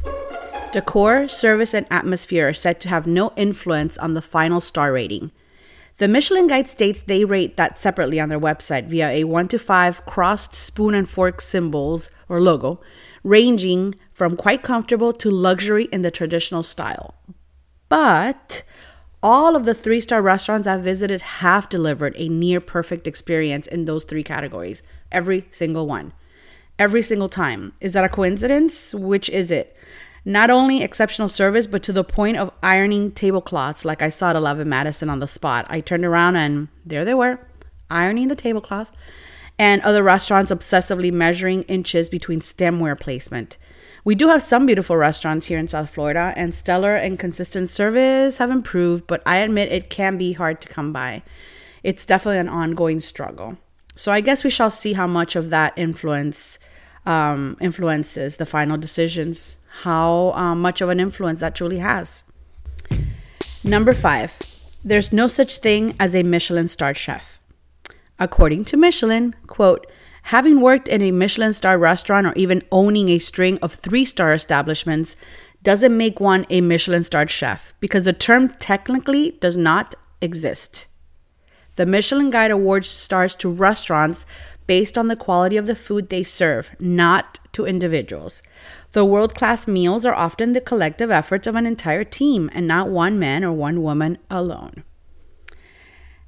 Decor 0.71 1.27
service 1.27 1.73
and 1.73 1.85
atmosphere 1.91 2.47
are 2.47 2.53
said 2.53 2.79
to 2.79 2.89
have 2.89 3.05
no 3.05 3.33
influence 3.35 3.97
on 3.97 4.13
the 4.13 4.21
final 4.21 4.61
star 4.61 4.93
rating. 4.93 5.31
The 5.97 6.07
Michelin 6.07 6.47
Guide 6.47 6.69
states 6.69 7.03
they 7.03 7.25
rate 7.25 7.57
that 7.57 7.77
separately 7.77 8.19
on 8.19 8.29
their 8.29 8.39
website 8.39 8.87
via 8.87 9.09
a 9.09 9.23
1 9.25 9.49
to 9.49 9.59
5 9.59 10.05
crossed 10.05 10.55
spoon 10.55 10.95
and 10.95 11.07
fork 11.07 11.41
symbols 11.41 12.09
or 12.29 12.41
logo, 12.41 12.79
ranging 13.23 13.95
from 14.13 14.37
quite 14.37 14.63
comfortable 14.63 15.11
to 15.13 15.29
luxury 15.29 15.85
in 15.85 16.01
the 16.01 16.11
traditional 16.11 16.63
style. 16.63 17.15
But 17.89 18.63
all 19.21 19.55
of 19.55 19.65
the 19.65 19.73
three 19.73 20.01
star 20.01 20.21
restaurants 20.21 20.67
I've 20.67 20.83
visited 20.83 21.21
have 21.21 21.69
delivered 21.69 22.13
a 22.17 22.29
near 22.29 22.59
perfect 22.59 23.07
experience 23.07 23.67
in 23.67 23.85
those 23.85 24.03
three 24.03 24.23
categories. 24.23 24.83
Every 25.11 25.47
single 25.51 25.87
one. 25.87 26.13
Every 26.77 27.01
single 27.01 27.29
time. 27.29 27.73
Is 27.79 27.93
that 27.93 28.03
a 28.03 28.09
coincidence? 28.09 28.93
Which 28.93 29.29
is 29.29 29.51
it? 29.51 29.75
Not 30.25 30.49
only 30.49 30.81
exceptional 30.81 31.27
service, 31.27 31.67
but 31.67 31.83
to 31.83 31.93
the 31.93 32.03
point 32.03 32.37
of 32.37 32.51
ironing 32.61 33.11
tablecloths, 33.11 33.83
like 33.83 34.01
I 34.01 34.09
saw 34.09 34.29
at 34.29 34.35
11 34.35 34.67
Madison 34.67 35.09
on 35.09 35.19
the 35.19 35.27
spot. 35.27 35.65
I 35.69 35.81
turned 35.81 36.05
around 36.05 36.37
and 36.37 36.69
there 36.85 37.03
they 37.03 37.13
were, 37.13 37.39
ironing 37.89 38.29
the 38.29 38.35
tablecloth, 38.35 38.91
and 39.59 39.81
other 39.81 40.01
restaurants 40.01 40.51
obsessively 40.51 41.11
measuring 41.11 41.63
inches 41.63 42.09
between 42.09 42.39
stemware 42.39 42.99
placement. 42.99 43.57
We 44.05 44.15
do 44.15 44.27
have 44.27 44.43
some 44.43 44.65
beautiful 44.65 44.97
restaurants 44.97 45.47
here 45.47 45.57
in 45.57 45.69
South 45.69 45.89
Florida, 45.89 46.33
and 46.35 46.53
stellar 46.53 46.95
and 46.95 47.17
consistent 47.17 47.69
service 47.69 48.37
have 48.37 48.51
improved, 48.51 49.07
but 49.07 49.23
I 49.25 49.37
admit 49.37 49.71
it 49.71 49.89
can 49.89 50.17
be 50.17 50.33
hard 50.33 50.59
to 50.61 50.67
come 50.67 50.91
by. 50.91 51.23
It's 51.83 52.05
definitely 52.05 52.39
an 52.39 52.49
ongoing 52.49 52.99
struggle. 52.99 53.57
So 53.95 54.11
I 54.11 54.19
guess 54.19 54.43
we 54.43 54.49
shall 54.49 54.71
see 54.71 54.93
how 54.93 55.07
much 55.07 55.35
of 55.37 55.49
that 55.51 55.73
influence 55.77 56.59
um, 57.05 57.57
influences 57.61 58.37
the 58.37 58.45
final 58.45 58.77
decisions, 58.77 59.55
how 59.81 60.31
um, 60.33 60.61
much 60.61 60.81
of 60.81 60.89
an 60.89 60.99
influence 60.99 61.39
that 61.39 61.55
truly 61.55 61.79
has. 61.79 62.25
Number 63.63 63.93
five, 63.93 64.37
there's 64.83 65.13
no 65.13 65.27
such 65.27 65.59
thing 65.59 65.95
as 65.99 66.13
a 66.13 66.23
Michelin 66.23 66.67
star 66.67 66.93
chef. 66.93 67.39
According 68.19 68.65
to 68.65 68.77
Michelin, 68.77 69.35
quote, 69.47 69.87
Having 70.27 70.61
worked 70.61 70.87
in 70.87 71.01
a 71.01 71.11
Michelin 71.11 71.53
star 71.53 71.77
restaurant 71.77 72.27
or 72.27 72.33
even 72.35 72.63
owning 72.71 73.09
a 73.09 73.19
string 73.19 73.59
of 73.61 73.73
three 73.73 74.05
star 74.05 74.33
establishments 74.33 75.15
doesn't 75.61 75.95
make 75.95 76.19
one 76.19 76.45
a 76.49 76.61
Michelin 76.61 77.03
starred 77.03 77.29
chef 77.29 77.73
because 77.79 78.03
the 78.03 78.13
term 78.13 78.49
technically 78.59 79.37
does 79.41 79.57
not 79.57 79.95
exist. 80.21 80.87
The 81.75 81.85
Michelin 81.85 82.29
Guide 82.29 82.51
awards 82.51 82.89
stars 82.89 83.35
to 83.37 83.49
restaurants 83.49 84.25
based 84.67 84.97
on 84.97 85.07
the 85.07 85.15
quality 85.15 85.57
of 85.57 85.65
the 85.65 85.75
food 85.75 86.09
they 86.09 86.23
serve, 86.23 86.71
not 86.79 87.39
to 87.51 87.65
individuals. 87.65 88.43
The 88.93 89.03
world 89.03 89.35
class 89.35 89.67
meals 89.67 90.05
are 90.05 90.13
often 90.13 90.53
the 90.53 90.61
collective 90.61 91.11
efforts 91.11 91.47
of 91.47 91.55
an 91.55 91.65
entire 91.65 92.03
team 92.03 92.49
and 92.53 92.67
not 92.67 92.89
one 92.89 93.19
man 93.19 93.43
or 93.43 93.51
one 93.51 93.81
woman 93.81 94.17
alone. 94.29 94.83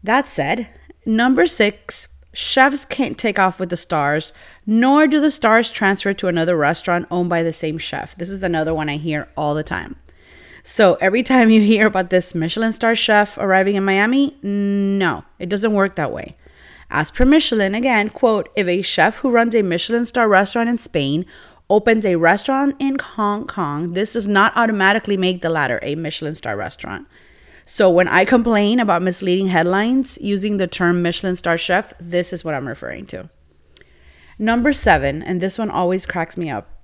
That 0.03 0.27
said, 0.27 0.69
number 1.05 1.47
six 1.47 2.07
Chefs 2.37 2.83
can't 2.83 3.17
take 3.17 3.39
off 3.39 3.61
with 3.61 3.69
the 3.69 3.77
stars, 3.77 4.33
nor 4.65 5.07
do 5.07 5.21
the 5.21 5.31
stars 5.31 5.71
transfer 5.71 6.13
to 6.13 6.27
another 6.27 6.57
restaurant 6.57 7.07
owned 7.09 7.29
by 7.29 7.41
the 7.41 7.53
same 7.53 7.77
chef. 7.77 8.13
This 8.17 8.29
is 8.29 8.43
another 8.43 8.73
one 8.73 8.89
I 8.89 8.97
hear 8.97 9.29
all 9.37 9.55
the 9.55 9.63
time. 9.63 9.95
So 10.61 10.95
every 10.95 11.23
time 11.23 11.49
you 11.49 11.61
hear 11.61 11.87
about 11.87 12.09
this 12.09 12.35
Michelin 12.35 12.73
star 12.73 12.93
chef 12.93 13.37
arriving 13.37 13.75
in 13.75 13.85
Miami, 13.85 14.35
no, 14.43 15.23
it 15.39 15.47
doesn't 15.47 15.71
work 15.71 15.95
that 15.95 16.11
way. 16.11 16.35
As 16.89 17.09
per 17.09 17.23
Michelin, 17.23 17.73
again, 17.73 18.09
quote, 18.09 18.49
if 18.53 18.67
a 18.67 18.81
chef 18.81 19.19
who 19.19 19.31
runs 19.31 19.55
a 19.55 19.61
Michelin 19.61 20.05
star 20.05 20.27
restaurant 20.27 20.67
in 20.67 20.77
Spain 20.77 21.25
opens 21.69 22.05
a 22.05 22.17
restaurant 22.17 22.75
in 22.79 22.99
Hong 22.99 23.47
Kong, 23.47 23.93
this 23.93 24.11
does 24.11 24.27
not 24.27 24.51
automatically 24.57 25.15
make 25.15 25.41
the 25.41 25.49
latter 25.49 25.79
a 25.81 25.95
Michelin 25.95 26.35
star 26.35 26.57
restaurant. 26.57 27.07
So 27.65 27.89
when 27.89 28.07
I 28.07 28.25
complain 28.25 28.79
about 28.79 29.01
misleading 29.01 29.47
headlines 29.47 30.17
using 30.21 30.57
the 30.57 30.67
term 30.67 31.01
Michelin 31.01 31.35
star 31.35 31.57
chef, 31.57 31.93
this 31.99 32.31
is 32.31 32.43
what 32.43 32.53
I'm 32.53 32.67
referring 32.67 33.07
to. 33.07 33.29
Number 34.37 34.71
seven, 34.71 35.23
and 35.23 35.41
this 35.41 35.57
one 35.57 35.71
always 35.71 36.05
cracks 36.05 36.37
me 36.37 36.49
up 36.49 36.75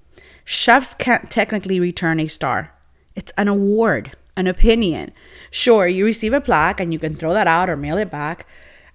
chefs 0.43 0.93
can't 0.93 1.29
technically 1.29 1.79
return 1.79 2.19
a 2.19 2.27
star. 2.27 2.73
It's 3.15 3.31
an 3.37 3.47
award, 3.47 4.15
an 4.35 4.47
opinion. 4.47 5.11
Sure, 5.49 5.87
you 5.87 6.05
receive 6.05 6.33
a 6.33 6.41
plaque 6.41 6.79
and 6.79 6.93
you 6.93 6.99
can 6.99 7.15
throw 7.15 7.33
that 7.33 7.47
out 7.47 7.69
or 7.69 7.77
mail 7.77 7.97
it 7.97 8.11
back, 8.11 8.45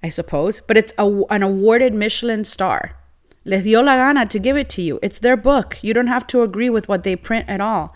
I 0.03 0.09
suppose, 0.09 0.61
but 0.61 0.77
it's 0.77 0.93
a, 0.99 1.07
an 1.31 1.43
awarded 1.43 1.95
Michelin 1.95 2.45
star. 2.45 2.97
Les 3.45 3.63
dio 3.63 3.81
la 3.81 3.97
gana 3.97 4.27
to 4.27 4.39
give 4.39 4.57
it 4.57 4.69
to 4.71 4.83
you. 4.83 4.99
It's 5.03 5.21
their 5.21 5.37
book. 5.37 5.79
You 5.81 5.95
don't 5.95 6.09
have 6.09 6.27
to 6.29 6.43
agree 6.43 6.69
with 6.69 6.89
what 6.89 7.05
they 7.05 7.15
print 7.15 7.49
at 7.49 7.61
all. 7.61 7.95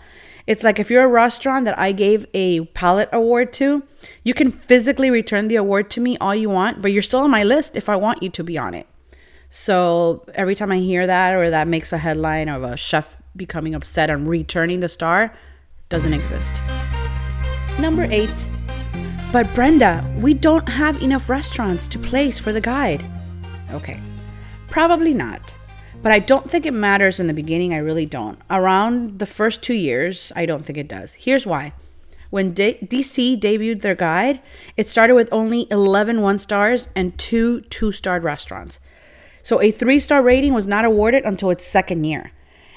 It's 0.51 0.65
like 0.65 0.79
if 0.79 0.91
you're 0.91 1.05
a 1.05 1.07
restaurant 1.07 1.63
that 1.63 1.79
I 1.79 1.93
gave 1.93 2.25
a 2.33 2.65
palate 2.65 3.07
award 3.13 3.53
to, 3.53 3.83
you 4.25 4.33
can 4.33 4.51
physically 4.51 5.09
return 5.09 5.47
the 5.47 5.55
award 5.55 5.89
to 5.91 6.01
me 6.01 6.17
all 6.17 6.35
you 6.35 6.49
want, 6.49 6.81
but 6.81 6.91
you're 6.91 7.01
still 7.01 7.21
on 7.21 7.31
my 7.31 7.41
list 7.41 7.77
if 7.77 7.87
I 7.87 7.95
want 7.95 8.21
you 8.21 8.29
to 8.31 8.43
be 8.43 8.57
on 8.57 8.73
it. 8.73 8.85
So 9.49 10.25
every 10.35 10.53
time 10.55 10.69
I 10.69 10.79
hear 10.79 11.07
that 11.07 11.35
or 11.35 11.49
that 11.49 11.69
makes 11.69 11.93
a 11.93 11.97
headline 11.99 12.49
of 12.49 12.63
a 12.63 12.75
chef 12.75 13.15
becoming 13.33 13.73
upset 13.73 14.09
and 14.09 14.27
returning 14.27 14.81
the 14.81 14.89
star, 14.89 15.33
doesn't 15.87 16.13
exist. 16.13 16.61
Number 17.79 18.03
eight. 18.03 18.45
But 19.31 19.47
Brenda, 19.55 20.03
we 20.17 20.33
don't 20.33 20.67
have 20.67 21.01
enough 21.01 21.29
restaurants 21.29 21.87
to 21.87 21.97
place 21.97 22.39
for 22.39 22.51
the 22.51 22.59
guide. 22.59 23.05
Okay, 23.71 24.01
probably 24.67 25.13
not. 25.13 25.53
But 26.01 26.11
I 26.11 26.19
don't 26.19 26.49
think 26.49 26.65
it 26.65 26.73
matters 26.73 27.19
in 27.19 27.27
the 27.27 27.33
beginning. 27.33 27.73
I 27.73 27.77
really 27.77 28.05
don't. 28.05 28.39
Around 28.49 29.19
the 29.19 29.27
first 29.27 29.61
two 29.61 29.75
years, 29.75 30.31
I 30.35 30.47
don't 30.47 30.65
think 30.65 30.77
it 30.77 30.87
does. 30.87 31.13
Here's 31.13 31.45
why. 31.45 31.73
When 32.31 32.53
D- 32.53 32.79
DC 32.81 33.39
debuted 33.39 33.81
their 33.81 33.93
guide, 33.93 34.39
it 34.77 34.89
started 34.89 35.13
with 35.13 35.29
only 35.31 35.67
11 35.69 36.21
one 36.21 36.39
stars 36.39 36.87
and 36.95 37.17
two 37.19 37.61
two 37.61 37.91
starred 37.91 38.23
restaurants. 38.23 38.79
So 39.43 39.61
a 39.61 39.69
three 39.69 39.99
star 39.99 40.23
rating 40.23 40.53
was 40.53 40.65
not 40.65 40.85
awarded 40.85 41.23
until 41.23 41.51
its 41.51 41.67
second 41.67 42.03
year. 42.05 42.31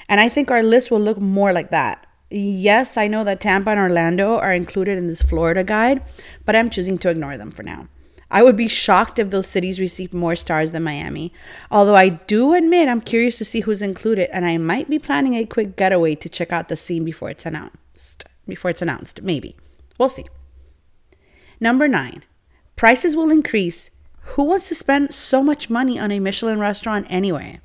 And 0.07 0.19
I 0.19 0.29
think 0.29 0.51
our 0.51 0.61
list 0.61 0.91
will 0.91 0.99
look 0.99 1.17
more 1.17 1.51
like 1.51 1.71
that. 1.71 2.05
Yes, 2.29 2.97
I 2.97 3.07
know 3.07 3.23
that 3.23 3.39
Tampa 3.39 3.71
and 3.71 3.79
Orlando 3.79 4.37
are 4.37 4.53
included 4.53 4.97
in 4.97 5.07
this 5.07 5.21
Florida 5.21 5.63
guide, 5.63 6.03
but 6.43 6.55
I'm 6.55 6.69
choosing 6.69 6.97
to 6.99 7.09
ignore 7.09 7.37
them 7.37 7.51
for 7.51 7.63
now. 7.63 7.87
I 8.31 8.41
would 8.43 8.57
be 8.57 8.67
shocked 8.67 9.19
if 9.19 9.29
those 9.29 9.47
cities 9.47 9.79
received 9.79 10.13
more 10.13 10.35
stars 10.35 10.71
than 10.71 10.83
Miami. 10.83 11.31
Although 11.69 11.95
I 11.95 12.09
do 12.09 12.53
admit 12.53 12.89
I'm 12.89 13.01
curious 13.01 13.37
to 13.37 13.45
see 13.45 13.61
who's 13.61 13.81
included, 13.81 14.29
and 14.35 14.45
I 14.45 14.57
might 14.57 14.89
be 14.89 14.99
planning 14.99 15.35
a 15.35 15.45
quick 15.45 15.75
getaway 15.75 16.15
to 16.15 16.29
check 16.29 16.51
out 16.51 16.67
the 16.67 16.75
scene 16.75 17.05
before 17.05 17.29
it's 17.29 17.45
announced. 17.45 18.25
Before 18.47 18.71
it's 18.71 18.81
announced, 18.81 19.21
maybe. 19.21 19.55
We'll 19.97 20.09
see. 20.09 20.25
Number 21.59 21.87
nine, 21.87 22.23
prices 22.75 23.15
will 23.15 23.31
increase. 23.31 23.91
Who 24.33 24.43
wants 24.43 24.67
to 24.69 24.75
spend 24.75 25.13
so 25.13 25.43
much 25.43 25.69
money 25.69 25.99
on 25.99 26.11
a 26.11 26.19
Michelin 26.19 26.59
restaurant 26.59 27.05
anyway? 27.09 27.61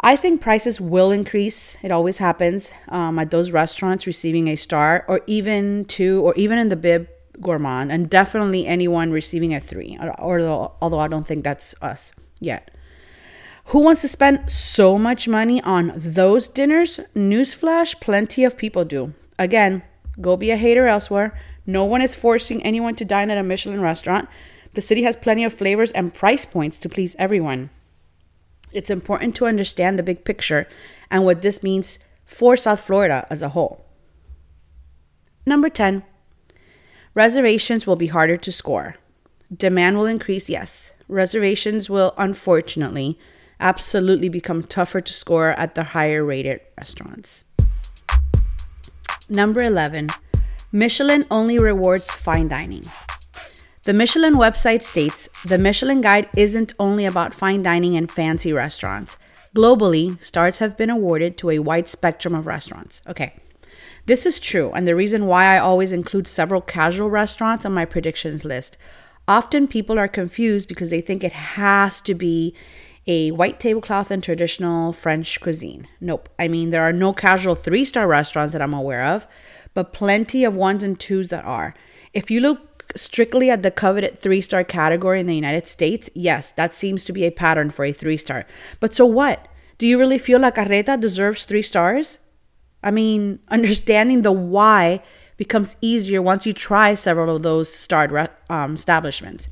I 0.00 0.16
think 0.16 0.40
prices 0.40 0.80
will 0.80 1.10
increase. 1.10 1.76
It 1.82 1.90
always 1.90 2.18
happens 2.18 2.72
um, 2.88 3.18
at 3.18 3.30
those 3.30 3.50
restaurants 3.50 4.06
receiving 4.06 4.48
a 4.48 4.56
star, 4.56 5.04
or 5.08 5.20
even 5.26 5.84
two, 5.86 6.20
or 6.22 6.34
even 6.34 6.58
in 6.58 6.68
the 6.68 6.76
bib 6.76 7.08
gourmand, 7.40 7.90
and 7.90 8.10
definitely 8.10 8.66
anyone 8.66 9.10
receiving 9.10 9.54
a 9.54 9.60
three. 9.60 9.98
Or, 10.00 10.40
although 10.80 11.00
I 11.00 11.08
don't 11.08 11.26
think 11.26 11.44
that's 11.44 11.74
us 11.80 12.12
yet. 12.40 12.70
Who 13.66 13.80
wants 13.80 14.02
to 14.02 14.08
spend 14.08 14.50
so 14.50 14.98
much 14.98 15.28
money 15.28 15.62
on 15.62 15.92
those 15.96 16.48
dinners? 16.48 16.98
Newsflash: 17.14 18.00
plenty 18.00 18.44
of 18.44 18.58
people 18.58 18.84
do. 18.84 19.14
Again, 19.38 19.82
go 20.20 20.36
be 20.36 20.50
a 20.50 20.56
hater 20.56 20.86
elsewhere. 20.86 21.38
No 21.64 21.84
one 21.84 22.02
is 22.02 22.14
forcing 22.14 22.62
anyone 22.64 22.96
to 22.96 23.04
dine 23.04 23.30
at 23.30 23.38
a 23.38 23.42
Michelin 23.42 23.80
restaurant. 23.80 24.28
The 24.74 24.82
city 24.82 25.04
has 25.04 25.16
plenty 25.16 25.44
of 25.44 25.54
flavors 25.54 25.92
and 25.92 26.12
price 26.12 26.44
points 26.44 26.78
to 26.78 26.88
please 26.88 27.14
everyone. 27.18 27.70
It's 28.72 28.90
important 28.90 29.36
to 29.36 29.46
understand 29.46 29.98
the 29.98 30.02
big 30.02 30.24
picture 30.24 30.66
and 31.10 31.24
what 31.24 31.42
this 31.42 31.62
means 31.62 31.98
for 32.24 32.56
South 32.56 32.80
Florida 32.80 33.26
as 33.30 33.42
a 33.42 33.50
whole. 33.50 33.84
Number 35.44 35.68
10, 35.68 36.02
reservations 37.14 37.86
will 37.86 37.96
be 37.96 38.08
harder 38.08 38.36
to 38.36 38.52
score. 38.52 38.96
Demand 39.54 39.96
will 39.96 40.06
increase, 40.06 40.48
yes. 40.48 40.94
Reservations 41.08 41.90
will 41.90 42.14
unfortunately 42.16 43.18
absolutely 43.60 44.28
become 44.28 44.62
tougher 44.62 45.00
to 45.00 45.12
score 45.12 45.50
at 45.50 45.74
the 45.74 45.84
higher 45.84 46.24
rated 46.24 46.60
restaurants. 46.76 47.44
Number 49.28 49.62
11, 49.62 50.08
Michelin 50.72 51.24
only 51.30 51.58
rewards 51.58 52.10
fine 52.10 52.48
dining. 52.48 52.82
The 53.84 53.92
Michelin 53.92 54.34
website 54.34 54.82
states 54.82 55.28
the 55.44 55.58
Michelin 55.58 56.00
Guide 56.00 56.28
isn't 56.36 56.72
only 56.78 57.04
about 57.04 57.34
fine 57.34 57.62
dining 57.62 57.96
and 57.96 58.10
fancy 58.10 58.52
restaurants. 58.52 59.16
Globally, 59.54 60.22
stars 60.24 60.58
have 60.58 60.76
been 60.76 60.88
awarded 60.88 61.36
to 61.38 61.50
a 61.50 61.58
wide 61.58 61.88
spectrum 61.88 62.34
of 62.34 62.46
restaurants. 62.46 63.02
Okay, 63.06 63.34
this 64.06 64.26
is 64.26 64.40
true, 64.40 64.72
and 64.72 64.86
the 64.86 64.96
reason 64.96 65.26
why 65.26 65.54
I 65.54 65.58
always 65.58 65.92
include 65.92 66.26
several 66.26 66.60
casual 66.60 67.10
restaurants 67.10 67.64
on 67.64 67.72
my 67.72 67.84
predictions 67.84 68.44
list. 68.44 68.76
Often 69.28 69.68
people 69.68 69.98
are 69.98 70.08
confused 70.08 70.68
because 70.68 70.90
they 70.90 71.00
think 71.00 71.22
it 71.22 71.32
has 71.32 72.00
to 72.02 72.14
be 72.14 72.54
a 73.06 73.30
white 73.30 73.60
tablecloth 73.60 74.10
and 74.10 74.22
traditional 74.22 74.92
French 74.92 75.40
cuisine. 75.40 75.88
Nope. 76.00 76.28
I 76.38 76.48
mean, 76.48 76.70
there 76.70 76.82
are 76.82 76.92
no 76.92 77.12
casual 77.12 77.54
three 77.54 77.84
star 77.84 78.06
restaurants 78.06 78.52
that 78.52 78.62
I'm 78.62 78.74
aware 78.74 79.04
of 79.04 79.26
but 79.74 79.92
plenty 79.92 80.44
of 80.44 80.56
ones 80.56 80.82
and 80.82 80.98
twos 80.98 81.28
that 81.28 81.44
are. 81.44 81.74
If 82.12 82.30
you 82.30 82.40
look 82.40 82.92
strictly 82.96 83.50
at 83.50 83.62
the 83.62 83.70
coveted 83.70 84.18
three 84.18 84.40
star 84.40 84.64
category 84.64 85.20
in 85.20 85.26
the 85.26 85.34
United 85.34 85.66
States, 85.66 86.10
yes, 86.14 86.50
that 86.52 86.74
seems 86.74 87.04
to 87.04 87.12
be 87.12 87.24
a 87.24 87.30
pattern 87.30 87.70
for 87.70 87.84
a 87.84 87.92
three 87.92 88.16
star. 88.16 88.44
But 88.80 88.94
so 88.94 89.06
what? 89.06 89.48
Do 89.78 89.86
you 89.86 89.98
really 89.98 90.18
feel 90.18 90.40
like 90.40 90.56
Carreta 90.56 91.00
deserves 91.00 91.44
three 91.44 91.62
stars? 91.62 92.18
I 92.82 92.90
mean, 92.90 93.38
understanding 93.48 94.22
the 94.22 94.32
why 94.32 95.02
becomes 95.36 95.76
easier 95.80 96.22
once 96.22 96.46
you 96.46 96.52
try 96.52 96.94
several 96.94 97.36
of 97.36 97.42
those 97.42 97.72
starred 97.72 98.30
um, 98.48 98.74
establishments. 98.74 99.48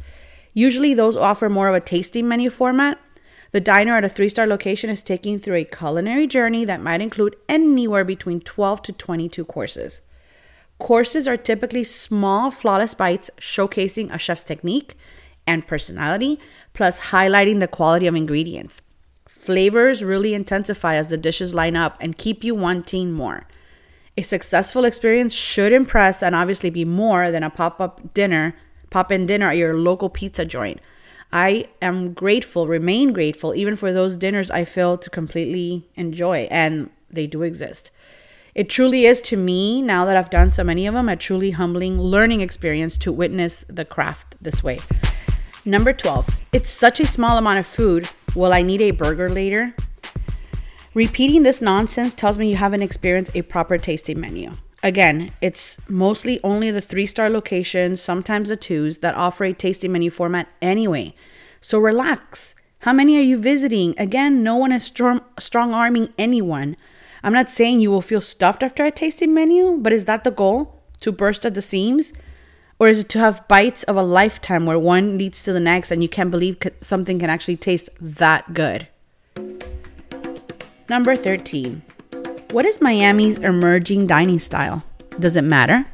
Usually, 0.52 0.94
those 0.94 1.16
offer 1.16 1.48
more 1.48 1.68
of 1.68 1.74
a 1.74 1.80
tasting 1.80 2.28
menu 2.28 2.50
format. 2.50 2.98
The 3.52 3.60
diner 3.60 3.96
at 3.96 4.04
a 4.04 4.08
three 4.08 4.28
star 4.28 4.46
location 4.46 4.90
is 4.90 5.02
taking 5.02 5.38
through 5.38 5.56
a 5.56 5.64
culinary 5.64 6.26
journey 6.26 6.64
that 6.64 6.82
might 6.82 7.00
include 7.00 7.36
anywhere 7.48 8.04
between 8.04 8.40
12 8.40 8.82
to 8.82 8.92
22 8.92 9.44
courses. 9.44 10.02
Courses 10.78 11.28
are 11.28 11.36
typically 11.36 11.84
small, 11.84 12.50
flawless 12.50 12.94
bites 12.94 13.30
showcasing 13.38 14.12
a 14.12 14.18
chef's 14.18 14.42
technique 14.42 14.96
and 15.46 15.66
personality, 15.66 16.38
plus 16.72 17.00
highlighting 17.10 17.60
the 17.60 17.68
quality 17.68 18.06
of 18.06 18.14
ingredients. 18.14 18.80
Flavors 19.40 20.04
really 20.04 20.34
intensify 20.34 20.96
as 20.96 21.08
the 21.08 21.16
dishes 21.16 21.54
line 21.54 21.74
up 21.74 21.96
and 21.98 22.18
keep 22.18 22.44
you 22.44 22.54
wanting 22.54 23.10
more. 23.10 23.46
A 24.18 24.22
successful 24.22 24.84
experience 24.84 25.32
should 25.32 25.72
impress 25.72 26.22
and 26.22 26.34
obviously 26.34 26.68
be 26.68 26.84
more 26.84 27.30
than 27.30 27.42
a 27.42 27.48
pop 27.48 27.80
up 27.80 28.12
dinner, 28.12 28.54
pop 28.90 29.10
in 29.10 29.24
dinner 29.24 29.48
at 29.48 29.56
your 29.56 29.72
local 29.72 30.10
pizza 30.10 30.44
joint. 30.44 30.78
I 31.32 31.68
am 31.80 32.12
grateful, 32.12 32.66
remain 32.66 33.14
grateful, 33.14 33.54
even 33.54 33.76
for 33.76 33.94
those 33.94 34.18
dinners 34.18 34.50
I 34.50 34.64
fail 34.64 34.98
to 34.98 35.08
completely 35.08 35.88
enjoy, 35.94 36.46
and 36.50 36.90
they 37.08 37.26
do 37.26 37.42
exist. 37.42 37.90
It 38.54 38.68
truly 38.68 39.06
is 39.06 39.22
to 39.22 39.38
me, 39.38 39.80
now 39.80 40.04
that 40.04 40.18
I've 40.18 40.28
done 40.28 40.50
so 40.50 40.64
many 40.64 40.86
of 40.86 40.92
them, 40.92 41.08
a 41.08 41.16
truly 41.16 41.52
humbling 41.52 41.98
learning 41.98 42.42
experience 42.42 42.98
to 42.98 43.10
witness 43.10 43.64
the 43.70 43.86
craft 43.86 44.36
this 44.38 44.62
way. 44.62 44.80
Number 45.64 45.92
12, 45.92 46.36
it's 46.52 46.70
such 46.70 47.00
a 47.00 47.06
small 47.06 47.38
amount 47.38 47.58
of 47.58 47.66
food. 47.66 48.08
Will 48.36 48.52
I 48.52 48.62
need 48.62 48.80
a 48.80 48.92
burger 48.92 49.28
later? 49.28 49.74
Repeating 50.94 51.42
this 51.42 51.60
nonsense 51.60 52.14
tells 52.14 52.38
me 52.38 52.48
you 52.48 52.56
haven't 52.56 52.82
experienced 52.82 53.32
a 53.34 53.42
proper 53.42 53.76
tasting 53.76 54.20
menu. 54.20 54.52
Again, 54.82 55.32
it's 55.40 55.78
mostly 55.88 56.40
only 56.42 56.70
the 56.70 56.80
three 56.80 57.06
star 57.06 57.28
locations, 57.28 58.00
sometimes 58.00 58.48
the 58.48 58.56
twos, 58.56 58.98
that 58.98 59.14
offer 59.14 59.44
a 59.44 59.52
tasting 59.52 59.92
menu 59.92 60.10
format 60.10 60.48
anyway. 60.62 61.14
So 61.60 61.78
relax. 61.78 62.54
How 62.80 62.92
many 62.92 63.18
are 63.18 63.22
you 63.22 63.36
visiting? 63.36 63.94
Again, 63.98 64.42
no 64.42 64.56
one 64.56 64.72
is 64.72 64.84
strong, 64.84 65.20
strong 65.38 65.74
arming 65.74 66.14
anyone. 66.16 66.76
I'm 67.22 67.32
not 67.32 67.50
saying 67.50 67.80
you 67.80 67.90
will 67.90 68.00
feel 68.00 68.20
stuffed 68.20 68.62
after 68.62 68.84
a 68.84 68.90
tasting 68.90 69.34
menu, 69.34 69.76
but 69.78 69.92
is 69.92 70.06
that 70.06 70.24
the 70.24 70.30
goal? 70.30 70.80
To 71.00 71.12
burst 71.12 71.44
at 71.44 71.54
the 71.54 71.62
seams? 71.62 72.12
Or 72.80 72.88
is 72.88 73.00
it 73.00 73.10
to 73.10 73.18
have 73.18 73.46
bites 73.46 73.82
of 73.84 73.96
a 73.96 74.02
lifetime 74.02 74.64
where 74.64 74.78
one 74.78 75.18
leads 75.18 75.42
to 75.44 75.52
the 75.52 75.60
next 75.60 75.90
and 75.90 76.02
you 76.02 76.08
can't 76.08 76.30
believe 76.30 76.56
something 76.80 77.18
can 77.18 77.28
actually 77.28 77.58
taste 77.58 77.90
that 78.00 78.54
good? 78.54 78.88
Number 80.88 81.14
13. 81.14 81.82
What 82.52 82.64
is 82.64 82.80
Miami's 82.80 83.38
emerging 83.38 84.06
dining 84.06 84.38
style? 84.38 84.82
Does 85.18 85.36
it 85.36 85.44
matter? 85.44 85.84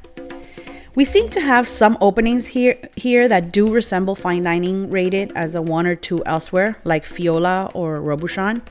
We 0.95 1.05
seem 1.05 1.29
to 1.31 1.41
have 1.41 1.67
some 1.67 1.99
openings 2.01 2.47
here 2.47 2.79
here 2.95 3.29
that 3.29 3.53
do 3.53 3.71
resemble 3.71 4.15
fine 4.15 4.45
dining 4.45 4.89
rated 4.89 5.33
as 5.35 5.57
a 5.57 5.61
one 5.61 5.87
or 5.87 5.97
two 5.97 6.25
elsewhere, 6.25 6.79
like 6.85 7.05
Fiola 7.05 7.71
or 7.75 8.01
Robuchon 8.01 8.63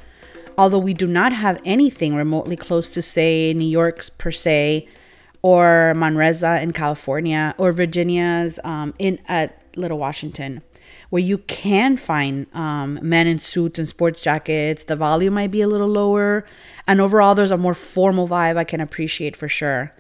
although 0.57 0.79
we 0.79 0.93
do 0.93 1.07
not 1.07 1.34
have 1.34 1.62
anything 1.65 2.15
remotely 2.15 2.55
close 2.55 2.89
to, 2.91 3.01
say, 3.01 3.53
New 3.53 3.67
York's 3.67 4.10
per 4.10 4.31
se, 4.31 4.88
or 5.45 5.93
Manresa 5.93 6.59
in 6.59 6.73
California, 6.73 7.53
or 7.59 7.71
Virginia's 7.71 8.59
um, 8.63 8.95
Inn 8.97 9.19
at 9.27 9.61
Little 9.75 9.99
Washington, 9.99 10.63
where 11.11 11.21
you 11.21 11.37
can 11.37 11.97
find 11.97 12.47
um, 12.55 12.97
men 13.03 13.27
in 13.27 13.37
suits 13.37 13.77
and 13.77 13.87
sports 13.87 14.23
jackets. 14.23 14.85
The 14.85 14.95
volume 14.95 15.35
might 15.35 15.51
be 15.51 15.61
a 15.61 15.67
little 15.67 15.87
lower, 15.87 16.45
and 16.87 16.99
overall, 16.99 17.35
there's 17.35 17.51
a 17.51 17.57
more 17.57 17.75
formal 17.75 18.27
vibe 18.27 18.57
I 18.57 18.63
can 18.63 18.81
appreciate 18.81 19.35
for 19.35 19.47
sure. 19.47 19.93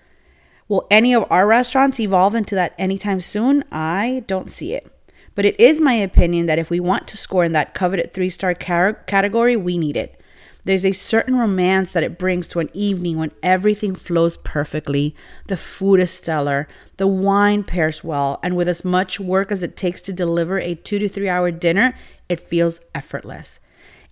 Will 0.67 0.87
any 0.89 1.13
of 1.13 1.25
our 1.29 1.45
restaurants 1.45 1.99
evolve 1.99 2.33
into 2.33 2.55
that 2.55 2.73
anytime 2.79 3.19
soon? 3.19 3.63
I 3.71 4.23
don't 4.25 4.49
see 4.49 4.73
it. 4.73 4.91
But 5.35 5.45
it 5.45 5.59
is 5.59 5.79
my 5.79 5.93
opinion 5.93 6.47
that 6.47 6.57
if 6.57 6.71
we 6.71 6.79
want 6.79 7.07
to 7.09 7.17
score 7.17 7.45
in 7.45 7.51
that 7.51 7.75
coveted 7.75 8.11
three 8.11 8.31
star 8.31 8.55
category, 8.55 9.55
we 9.55 9.77
need 9.77 9.95
it. 9.95 10.19
There's 10.65 10.83
a 10.83 10.93
certain 10.93 11.37
romance 11.37 11.91
that 11.91 12.03
it 12.03 12.17
brings 12.17 12.47
to 12.49 12.59
an 12.59 12.71
evening 12.73 13.17
when 13.17 13.31
everything 13.43 13.93
flows 13.93 14.35
perfectly, 14.37 15.15
the 15.47 15.57
food 15.57 15.99
is 15.99 16.11
stellar, 16.11 16.67
the 16.97 17.07
wine 17.07 17.63
pairs 17.63 18.03
well, 18.03 18.39
and 18.41 18.57
with 18.57 18.67
as 18.67 18.83
much 18.83 19.19
work 19.19 19.51
as 19.51 19.61
it 19.61 19.77
takes 19.77 20.01
to 20.01 20.13
deliver 20.13 20.59
a 20.59 20.73
two 20.73 20.97
to 20.97 21.07
three 21.07 21.29
hour 21.29 21.51
dinner, 21.51 21.95
it 22.27 22.49
feels 22.49 22.81
effortless. 22.95 23.59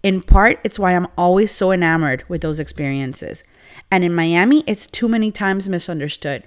In 0.03 0.21
part, 0.21 0.59
it's 0.63 0.77
why 0.77 0.95
I'm 0.95 1.07
always 1.17 1.51
so 1.51 1.71
enamored 1.71 2.23
with 2.27 2.41
those 2.41 2.59
experiences. 2.59 3.43
And 3.89 4.03
in 4.03 4.13
Miami, 4.13 4.63
it's 4.67 4.85
too 4.85 5.07
many 5.07 5.31
times 5.31 5.67
misunderstood. 5.67 6.43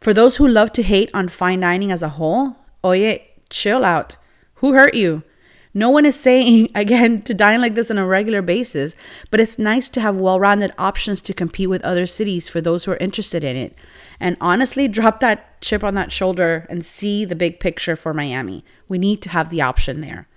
For 0.00 0.14
those 0.14 0.36
who 0.36 0.48
love 0.48 0.72
to 0.72 0.82
hate 0.82 1.10
on 1.12 1.28
fine 1.28 1.60
dining 1.60 1.92
as 1.92 2.02
a 2.02 2.10
whole, 2.10 2.56
oye, 2.82 3.26
chill 3.50 3.84
out. 3.84 4.16
Who 4.56 4.72
hurt 4.72 4.94
you? 4.94 5.24
No 5.72 5.90
one 5.90 6.04
is 6.04 6.18
saying, 6.18 6.70
again, 6.74 7.22
to 7.22 7.34
dine 7.34 7.60
like 7.60 7.74
this 7.74 7.90
on 7.90 7.98
a 7.98 8.06
regular 8.06 8.42
basis, 8.42 8.94
but 9.30 9.40
it's 9.40 9.58
nice 9.58 9.88
to 9.90 10.00
have 10.00 10.16
well 10.16 10.40
rounded 10.40 10.72
options 10.78 11.20
to 11.22 11.34
compete 11.34 11.70
with 11.70 11.84
other 11.84 12.06
cities 12.06 12.48
for 12.48 12.60
those 12.60 12.84
who 12.84 12.92
are 12.92 12.96
interested 12.96 13.44
in 13.44 13.56
it. 13.56 13.74
And 14.18 14.36
honestly, 14.40 14.88
drop 14.88 15.20
that 15.20 15.60
chip 15.60 15.82
on 15.82 15.94
that 15.94 16.12
shoulder 16.12 16.66
and 16.68 16.84
see 16.84 17.24
the 17.24 17.36
big 17.36 17.60
picture 17.60 17.96
for 17.96 18.12
Miami. 18.12 18.64
We 18.88 18.98
need 18.98 19.22
to 19.22 19.30
have 19.30 19.50
the 19.50 19.62
option 19.62 20.00
there. 20.00 20.28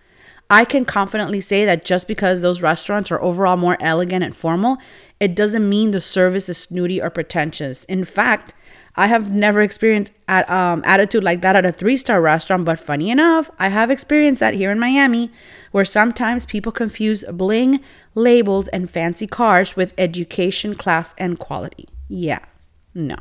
I 0.49 0.65
can 0.65 0.85
confidently 0.85 1.41
say 1.41 1.65
that 1.65 1.85
just 1.85 2.07
because 2.07 2.41
those 2.41 2.61
restaurants 2.61 3.11
are 3.11 3.21
overall 3.21 3.57
more 3.57 3.77
elegant 3.79 4.23
and 4.23 4.35
formal, 4.35 4.77
it 5.19 5.35
doesn't 5.35 5.67
mean 5.67 5.91
the 5.91 6.01
service 6.01 6.47
is 6.47 6.57
snooty 6.57 7.01
or 7.01 7.09
pretentious. 7.09 7.85
In 7.85 8.03
fact, 8.03 8.53
I 8.95 9.07
have 9.07 9.31
never 9.31 9.61
experienced 9.61 10.13
at, 10.27 10.47
um, 10.49 10.83
attitude 10.85 11.23
like 11.23 11.41
that 11.41 11.55
at 11.55 11.65
a 11.65 11.71
three 11.71 11.97
star 11.97 12.21
restaurant, 12.21 12.65
but 12.65 12.79
funny 12.79 13.09
enough, 13.09 13.49
I 13.57 13.69
have 13.69 13.89
experienced 13.89 14.39
that 14.41 14.53
here 14.53 14.71
in 14.71 14.79
Miami, 14.79 15.31
where 15.71 15.85
sometimes 15.85 16.45
people 16.45 16.71
confuse 16.71 17.23
bling, 17.31 17.79
labels, 18.13 18.67
and 18.67 18.89
fancy 18.89 19.25
cars 19.25 19.75
with 19.75 19.93
education, 19.97 20.75
class, 20.75 21.15
and 21.17 21.39
quality. 21.39 21.89
Yeah, 22.07 22.39
no. 22.93 23.17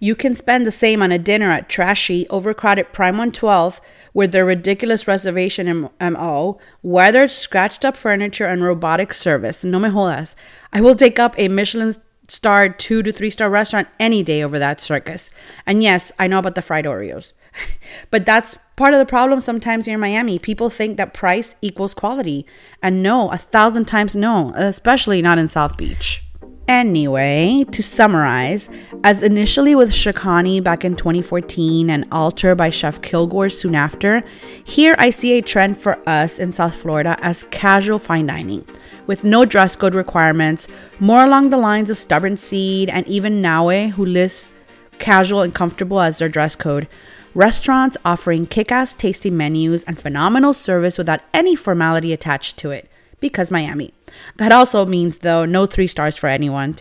You 0.00 0.14
can 0.14 0.34
spend 0.34 0.64
the 0.64 0.70
same 0.70 1.02
on 1.02 1.10
a 1.10 1.18
dinner 1.18 1.50
at 1.50 1.68
trashy, 1.68 2.26
overcrowded 2.28 2.92
Prime 2.92 3.14
112 3.14 3.80
with 4.14 4.32
their 4.32 4.44
ridiculous 4.44 5.08
reservation 5.08 5.88
MO, 6.00 6.58
weathered, 6.82 7.30
scratched 7.30 7.84
up 7.84 7.96
furniture, 7.96 8.46
and 8.46 8.62
robotic 8.62 9.12
service. 9.12 9.64
No 9.64 9.78
me 9.78 9.88
jodas. 9.88 10.34
I 10.72 10.80
will 10.80 10.94
take 10.94 11.18
up 11.18 11.34
a 11.36 11.48
Michelin 11.48 11.96
star 12.28 12.68
two 12.68 13.02
to 13.02 13.12
three 13.12 13.30
star 13.30 13.50
restaurant 13.50 13.88
any 13.98 14.22
day 14.22 14.42
over 14.42 14.58
that 14.58 14.80
circus. 14.80 15.30
And 15.66 15.82
yes, 15.82 16.12
I 16.18 16.26
know 16.26 16.38
about 16.38 16.54
the 16.54 16.62
fried 16.62 16.84
Oreos. 16.84 17.32
but 18.10 18.24
that's 18.24 18.58
part 18.76 18.94
of 18.94 18.98
the 18.98 19.06
problem 19.06 19.40
sometimes 19.40 19.86
here 19.86 19.94
in 19.94 20.00
Miami. 20.00 20.38
People 20.38 20.70
think 20.70 20.96
that 20.96 21.14
price 21.14 21.56
equals 21.60 21.94
quality. 21.94 22.46
And 22.82 23.02
no, 23.02 23.30
a 23.30 23.38
thousand 23.38 23.86
times 23.86 24.14
no, 24.14 24.52
especially 24.54 25.22
not 25.22 25.38
in 25.38 25.48
South 25.48 25.76
Beach. 25.76 26.22
Anyway, 26.68 27.64
to 27.72 27.82
summarize, 27.82 28.68
as 29.02 29.22
initially 29.22 29.74
with 29.74 29.88
Shikani 29.88 30.62
back 30.62 30.84
in 30.84 30.96
2014 30.96 31.88
and 31.88 32.06
Alter 32.12 32.54
by 32.54 32.68
Chef 32.68 33.00
Kilgore 33.00 33.48
soon 33.48 33.74
after, 33.74 34.22
here 34.64 34.94
I 34.98 35.08
see 35.08 35.32
a 35.32 35.40
trend 35.40 35.78
for 35.78 35.98
us 36.06 36.38
in 36.38 36.52
South 36.52 36.74
Florida 36.74 37.16
as 37.22 37.44
casual 37.44 37.98
fine 37.98 38.26
dining 38.26 38.66
with 39.06 39.24
no 39.24 39.46
dress 39.46 39.76
code 39.76 39.94
requirements, 39.94 40.68
more 41.00 41.24
along 41.24 41.48
the 41.48 41.56
lines 41.56 41.88
of 41.88 41.96
Stubborn 41.96 42.36
Seed 42.36 42.90
and 42.90 43.08
even 43.08 43.40
Naoe, 43.40 43.88
who 43.92 44.04
lists 44.04 44.52
casual 44.98 45.40
and 45.40 45.54
comfortable 45.54 46.02
as 46.02 46.18
their 46.18 46.28
dress 46.28 46.54
code. 46.54 46.86
Restaurants 47.34 47.96
offering 48.04 48.46
kick 48.46 48.70
ass 48.70 48.92
tasty 48.92 49.30
menus 49.30 49.84
and 49.84 49.98
phenomenal 49.98 50.52
service 50.52 50.98
without 50.98 51.22
any 51.32 51.56
formality 51.56 52.12
attached 52.12 52.58
to 52.58 52.70
it. 52.70 52.90
Because 53.20 53.50
Miami. 53.50 53.94
That 54.36 54.52
also 54.52 54.84
means, 54.86 55.18
though, 55.18 55.44
no 55.44 55.66
three 55.66 55.86
stars 55.86 56.16
for 56.16 56.28
anyone. 56.28 56.76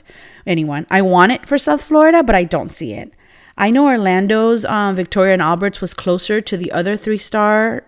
Anyone. 0.46 0.86
I 0.90 1.02
want 1.02 1.32
it 1.32 1.48
for 1.48 1.58
South 1.58 1.82
Florida, 1.82 2.24
but 2.24 2.36
I 2.36 2.44
don't 2.44 2.72
see 2.72 2.94
it. 2.94 3.12
I 3.58 3.70
know 3.72 3.88
Orlando's 3.88 4.66
um, 4.66 4.96
Victoria 4.96 5.34
and 5.34 5.42
Albert's 5.42 5.82
was 5.82 5.94
closer 5.94 6.42
to 6.42 6.58
the 6.58 6.72
other 6.72 6.96
three 6.96 7.18
star 7.18 7.86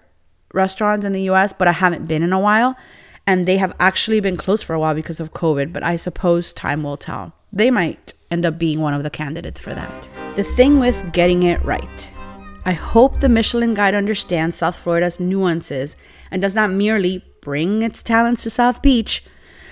restaurants 0.53 1.05
in 1.05 1.11
the 1.11 1.29
US, 1.29 1.53
but 1.53 1.67
I 1.67 1.73
haven't 1.73 2.07
been 2.07 2.23
in 2.23 2.33
a 2.33 2.39
while 2.39 2.75
and 3.29 3.47
they 3.47 3.57
have 3.57 3.75
actually 3.79 4.19
been 4.19 4.35
closed 4.35 4.63
for 4.63 4.73
a 4.73 4.79
while 4.79 4.95
because 4.95 5.19
of 5.19 5.33
COVID, 5.33 5.71
but 5.71 5.83
I 5.83 5.97
suppose 5.97 6.51
time 6.51 6.81
will 6.81 6.97
tell. 6.97 7.33
They 7.53 7.69
might 7.69 8.15
end 8.31 8.43
up 8.43 8.57
being 8.57 8.81
one 8.81 8.95
of 8.95 9.03
the 9.03 9.11
candidates 9.11 9.59
for 9.59 9.71
that. 9.75 10.09
The 10.35 10.43
thing 10.43 10.79
with 10.79 11.13
getting 11.13 11.43
it 11.43 11.63
right. 11.63 12.11
I 12.65 12.71
hope 12.71 13.19
the 13.19 13.29
Michelin 13.29 13.75
Guide 13.75 13.93
understands 13.93 14.57
South 14.57 14.75
Florida's 14.75 15.19
nuances 15.19 15.95
and 16.31 16.41
does 16.41 16.55
not 16.55 16.71
merely 16.71 17.23
bring 17.39 17.83
its 17.83 18.01
talents 18.01 18.41
to 18.43 18.49
South 18.49 18.81
Beach. 18.81 19.23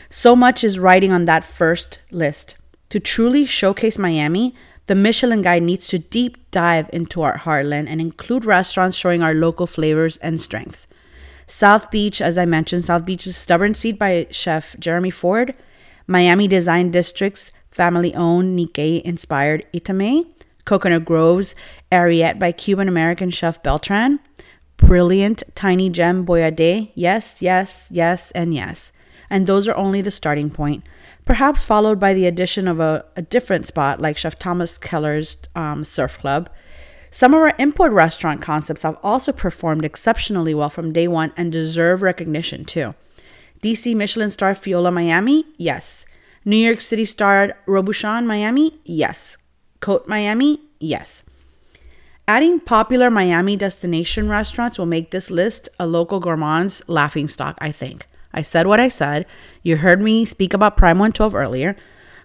So 0.10 0.36
much 0.36 0.64
is 0.64 0.80
writing 0.80 1.12
on 1.12 1.26
that 1.26 1.44
first 1.44 2.00
list. 2.12 2.58
To 2.90 3.00
truly 3.00 3.46
showcase 3.46 3.98
Miami, 3.98 4.56
the 4.88 4.96
Michelin 4.96 5.42
Guide 5.42 5.64
needs 5.64 5.88
to 5.90 6.00
deep 6.00 6.50
dive 6.52 6.90
into 6.94 7.22
our 7.22 7.40
heartland 7.40 7.88
and 7.90 8.00
include 8.00 8.46
restaurants 8.46 8.96
showing 8.96 9.22
our 9.22 9.34
local 9.34 9.68
flavors 9.68 10.18
and 10.18 10.40
strengths. 10.40 10.88
South 11.46 11.92
Beach, 11.92 12.22
as 12.22 12.38
I 12.38 12.46
mentioned, 12.46 12.86
South 12.86 13.06
Beach's 13.06 13.36
Stubborn 13.36 13.74
Seed 13.76 14.00
by 14.00 14.28
chef 14.32 14.76
Jeremy 14.80 15.10
Ford, 15.10 15.54
Miami 16.06 16.48
Design 16.48 16.92
District's 16.92 17.52
family 17.70 18.16
owned 18.16 18.58
Nikkei 18.58 19.02
inspired 19.02 19.66
Itamae, 19.74 20.26
Coconut 20.66 21.06
Grove's 21.06 21.54
Ariete 21.92 22.40
by 22.40 22.52
Cuban 22.52 22.88
American 22.88 23.30
chef 23.30 23.62
Beltran, 23.62 24.20
brilliant 24.78 25.44
tiny 25.56 25.90
gem 25.90 26.26
Boia 26.26 26.54
De, 26.54 26.92
yes, 26.96 27.42
yes, 27.42 27.88
yes, 27.90 28.32
and 28.32 28.54
yes. 28.54 28.92
And 29.30 29.46
those 29.46 29.68
are 29.68 29.76
only 29.76 30.02
the 30.02 30.12
starting 30.12 30.50
point, 30.50 30.84
perhaps 31.26 31.64
followed 31.64 32.00
by 32.00 32.14
the 32.14 32.26
addition 32.26 32.68
of 32.68 32.80
a, 32.80 33.06
a 33.16 33.22
different 33.22 33.68
spot 33.68 34.02
like 34.02 34.18
Chef 34.18 34.40
Thomas 34.40 34.78
Keller's 34.78 35.38
um, 35.56 35.84
Surf 35.84 36.20
Club 36.20 36.50
some 37.12 37.34
of 37.34 37.40
our 37.40 37.54
import 37.58 37.92
restaurant 37.94 38.42
concepts 38.42 38.84
have 38.84 38.98
also 39.02 39.32
performed 39.32 39.86
exceptionally 39.86 40.54
well 40.54 40.70
from 40.70 40.94
day 40.94 41.08
one 41.08 41.32
and 41.38 41.52
deserve 41.52 42.02
recognition 42.02 42.66
too. 42.66 42.94
DC 43.62 43.96
Michelin 43.96 44.30
star 44.30 44.54
Fiola 44.54 44.94
Miami, 44.94 45.46
yes. 45.58 46.06
New 46.46 46.58
York 46.58 46.80
City 46.82 47.06
starred 47.06 47.54
Robuchon 47.66 48.26
Miami, 48.26 48.80
yes. 48.84 49.38
Cote 49.80 50.08
Miami, 50.08 50.62
yes. 50.80 51.24
Adding 52.28 52.60
popular 52.60 53.10
Miami 53.10 53.56
destination 53.56 54.28
restaurants 54.30 54.78
will 54.78 54.86
make 54.86 55.12
this 55.12 55.32
list 55.32 55.70
a 55.80 55.88
local 55.88 56.20
gourmand's 56.20 56.88
laughing 56.88 57.28
stock, 57.28 57.58
I 57.62 57.72
think. 57.72 58.06
I 58.38 58.44
said 58.44 58.68
what 58.68 58.80
I 58.80 58.88
said. 58.88 59.26
You 59.64 59.78
heard 59.78 60.00
me 60.00 60.24
speak 60.24 60.54
about 60.54 60.78
Prime 60.78 61.00
112 61.00 61.34
earlier. 61.34 61.76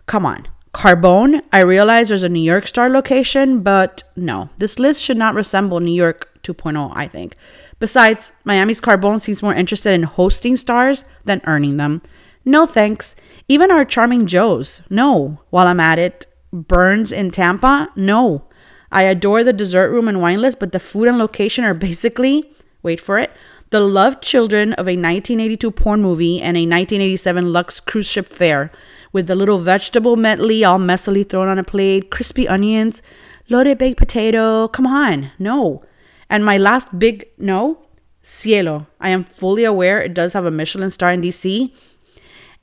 Come 0.06 0.26
on, 0.26 0.46
Carbone, 0.74 1.42
I 1.52 1.60
realize 1.60 2.08
there's 2.08 2.22
a 2.22 2.28
New 2.28 2.42
York 2.42 2.66
Star 2.66 2.90
location, 2.90 3.62
but 3.62 4.04
no, 4.14 4.50
this 4.58 4.78
list 4.78 5.02
should 5.02 5.16
not 5.16 5.34
resemble 5.34 5.80
New 5.80 5.94
York 5.94 6.28
2.0, 6.42 6.92
I 6.94 7.06
think. 7.06 7.34
Besides, 7.78 8.32
Miami's 8.44 8.80
Carbone 8.80 9.20
seems 9.20 9.42
more 9.42 9.54
interested 9.54 9.92
in 9.92 10.02
hosting 10.04 10.56
stars 10.56 11.04
than 11.24 11.40
earning 11.44 11.78
them. 11.78 12.02
No 12.44 12.66
thanks. 12.66 13.16
Even 13.48 13.70
our 13.70 13.84
charming 13.84 14.26
Joe's, 14.26 14.82
no. 14.90 15.40
While 15.50 15.66
I'm 15.66 15.80
at 15.80 15.98
it, 15.98 16.26
Bern's 16.52 17.12
in 17.12 17.30
Tampa, 17.30 17.88
no. 17.96 18.44
I 18.90 19.04
adore 19.04 19.44
the 19.44 19.52
dessert 19.52 19.90
room 19.90 20.08
and 20.08 20.20
wine 20.20 20.40
list, 20.40 20.58
but 20.58 20.72
the 20.72 20.78
food 20.78 21.08
and 21.08 21.16
location 21.16 21.64
are 21.64 21.74
basically, 21.74 22.50
wait 22.82 23.00
for 23.00 23.18
it, 23.18 23.30
the 23.72 23.80
loved 23.80 24.22
children 24.22 24.74
of 24.74 24.86
a 24.86 25.00
1982 25.00 25.70
porn 25.70 26.02
movie 26.02 26.36
and 26.36 26.58
a 26.58 26.68
1987 26.68 27.52
Lux 27.52 27.80
cruise 27.80 28.06
ship 28.06 28.28
fare 28.28 28.70
with 29.12 29.26
the 29.26 29.34
little 29.34 29.58
vegetable 29.58 30.14
medley 30.14 30.62
all 30.62 30.78
messily 30.78 31.26
thrown 31.26 31.48
on 31.48 31.58
a 31.58 31.64
plate, 31.64 32.10
crispy 32.10 32.46
onions, 32.46 33.00
loaded 33.48 33.78
baked 33.78 33.96
potato. 33.96 34.68
Come 34.68 34.86
on, 34.86 35.32
no. 35.38 35.82
And 36.28 36.44
my 36.44 36.58
last 36.58 36.98
big 36.98 37.26
no, 37.38 37.78
Cielo. 38.22 38.86
I 39.00 39.08
am 39.08 39.24
fully 39.24 39.64
aware 39.64 40.00
it 40.00 40.12
does 40.12 40.34
have 40.34 40.44
a 40.44 40.50
Michelin 40.50 40.90
star 40.90 41.10
in 41.10 41.22
DC. 41.22 41.72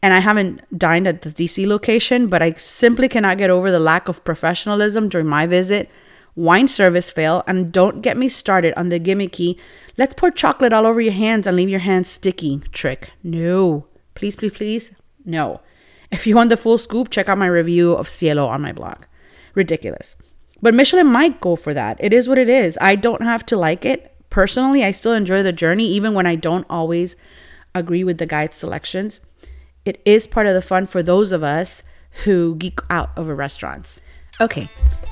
And 0.03 0.13
I 0.13 0.19
haven't 0.19 0.61
dined 0.77 1.07
at 1.07 1.23
the 1.23 1.29
DC 1.31 1.65
location, 1.65 2.27
but 2.27 2.43
I 2.43 2.53
simply 2.53 3.09
cannot 3.09 3.39
get 3.39 3.49
over 3.49 3.71
the 3.71 3.79
lack 3.79 4.07
of 4.07 4.23
professionalism 4.23 5.09
during 5.09 5.27
my 5.27 5.47
visit. 5.47 5.89
Wine 6.35 6.67
service 6.69 7.09
fail, 7.11 7.43
and 7.47 7.71
don't 7.71 8.01
get 8.01 8.15
me 8.15 8.29
started 8.29 8.73
on 8.77 8.89
the 8.89 8.99
gimmicky, 8.99 9.57
let's 9.99 10.13
pour 10.13 10.31
chocolate 10.31 10.71
all 10.71 10.85
over 10.85 11.01
your 11.01 11.13
hands 11.13 11.45
and 11.45 11.57
leave 11.57 11.69
your 11.69 11.81
hands 11.81 12.09
sticky 12.09 12.61
trick. 12.71 13.11
No. 13.21 13.85
Please, 14.15 14.35
please, 14.35 14.53
please. 14.53 14.95
No. 15.25 15.59
If 16.09 16.25
you 16.25 16.35
want 16.35 16.49
the 16.49 16.57
full 16.57 16.77
scoop, 16.77 17.09
check 17.09 17.27
out 17.27 17.37
my 17.37 17.47
review 17.47 17.91
of 17.91 18.07
Cielo 18.07 18.47
on 18.47 18.61
my 18.61 18.71
blog. 18.71 19.03
Ridiculous. 19.55 20.15
But 20.61 20.73
Michelin 20.73 21.07
might 21.07 21.41
go 21.41 21.57
for 21.57 21.73
that. 21.73 21.97
It 21.99 22.13
is 22.13 22.29
what 22.29 22.37
it 22.37 22.47
is. 22.47 22.77
I 22.79 22.95
don't 22.95 23.23
have 23.23 23.45
to 23.47 23.57
like 23.57 23.83
it. 23.83 24.15
Personally, 24.29 24.85
I 24.85 24.91
still 24.91 25.13
enjoy 25.13 25.43
the 25.43 25.51
journey, 25.51 25.87
even 25.87 26.13
when 26.13 26.25
I 26.25 26.35
don't 26.35 26.65
always 26.69 27.17
agree 27.75 28.05
with 28.05 28.19
the 28.19 28.25
guide's 28.25 28.55
selections. 28.55 29.19
It 29.83 30.01
is 30.05 30.27
part 30.27 30.47
of 30.47 30.53
the 30.53 30.61
fun 30.61 30.87
for 30.87 31.03
those 31.03 31.33
of 31.33 31.43
us 31.43 31.83
who 32.23 32.55
geek 32.55 32.79
out 32.89 33.09
over 33.17 33.35
restaurants. 33.35 33.99
Okay, 34.41 34.69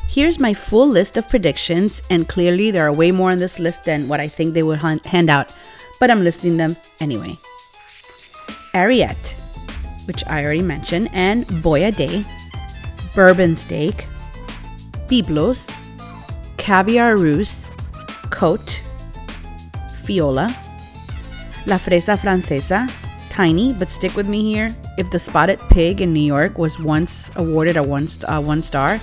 here's 0.09 0.39
my 0.39 0.53
full 0.53 0.87
list 0.87 1.17
of 1.17 1.27
predictions, 1.27 2.01
and 2.09 2.27
clearly 2.27 2.71
there 2.71 2.87
are 2.87 2.93
way 2.93 3.11
more 3.11 3.31
on 3.31 3.37
this 3.37 3.59
list 3.59 3.83
than 3.83 4.07
what 4.07 4.19
I 4.19 4.27
think 4.27 4.53
they 4.53 4.63
would 4.63 4.79
hand 4.79 5.29
out, 5.29 5.55
but 5.99 6.09
I'm 6.09 6.23
listing 6.23 6.57
them 6.57 6.75
anyway. 6.99 7.35
Ariete 8.73 9.35
which 10.07 10.23
I 10.27 10.43
already 10.43 10.61
mentioned, 10.61 11.09
and 11.13 11.45
Boia 11.61 11.95
De, 11.95 12.25
bourbon 13.13 13.55
steak, 13.55 14.05
Byblos, 15.07 15.69
caviar 16.57 17.17
russe, 17.17 17.67
cote, 18.29 18.81
fiola, 20.03 20.47
la 21.65 21.77
fresa 21.77 22.17
francesa, 22.17 22.89
tiny, 23.38 23.71
but 23.71 23.88
stick 23.88 24.15
with 24.15 24.28
me 24.28 24.41
here. 24.41 24.76
If 24.97 25.12
the 25.12 25.19
spotted 25.19 25.60
pig 25.69 26.02
in 26.02 26.12
New 26.12 26.28
York 26.36 26.58
was 26.58 26.80
once 26.80 27.30
awarded 27.36 27.78
a 27.78 27.84
one, 27.84 28.08
uh, 28.28 28.41
one 28.41 28.63
star, 28.63 29.00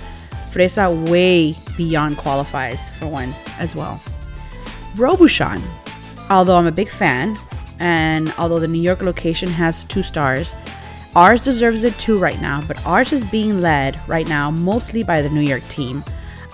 fresa 0.51 0.91
way 1.09 1.55
beyond 1.77 2.17
qualifies 2.17 2.83
for 2.97 3.07
one 3.07 3.33
as 3.59 3.73
well. 3.75 4.03
Robuchon, 4.95 5.61
although 6.29 6.57
I'm 6.57 6.67
a 6.67 6.71
big 6.71 6.89
fan, 6.89 7.37
and 7.79 8.33
although 8.37 8.59
the 8.59 8.67
New 8.67 8.81
York 8.81 9.01
location 9.01 9.47
has 9.47 9.85
two 9.85 10.03
stars, 10.03 10.53
Ours 11.15 11.39
deserves 11.39 11.85
it 11.85 11.97
too 11.97 12.17
right 12.17 12.41
now, 12.41 12.61
but 12.67 12.85
ours 12.85 13.13
is 13.13 13.23
being 13.23 13.61
led 13.61 13.97
right 14.05 14.27
now 14.27 14.51
mostly 14.51 15.01
by 15.01 15.21
the 15.21 15.29
New 15.29 15.39
York 15.39 15.65
team. 15.69 16.03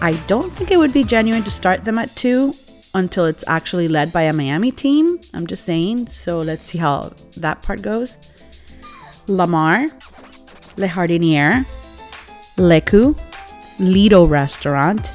I 0.01 0.13
don't 0.27 0.53
think 0.55 0.69
it 0.69 0.77
would 0.77 0.93
be 0.93 1.03
genuine 1.03 1.43
to 1.45 1.49
start 1.49 1.83
them 1.83 1.97
at 1.97 2.15
two 2.15 2.53
until 2.93 3.25
it's 3.25 3.43
actually 3.47 3.87
led 3.87 4.11
by 4.11 4.23
a 4.23 4.33
Miami 4.33 4.71
team. 4.71 5.19
I'm 5.33 5.47
just 5.47 5.65
saying. 5.65 6.07
So 6.07 6.39
let's 6.39 6.63
see 6.63 6.77
how 6.77 7.11
that 7.37 7.61
part 7.61 7.81
goes. 7.81 8.17
La 9.27 9.45
Mar, 9.45 9.87
Le 10.77 10.87
Jardinier, 10.87 11.65
Lecu, 12.57 13.17
Lido 13.79 14.25
Restaurant, 14.25 15.11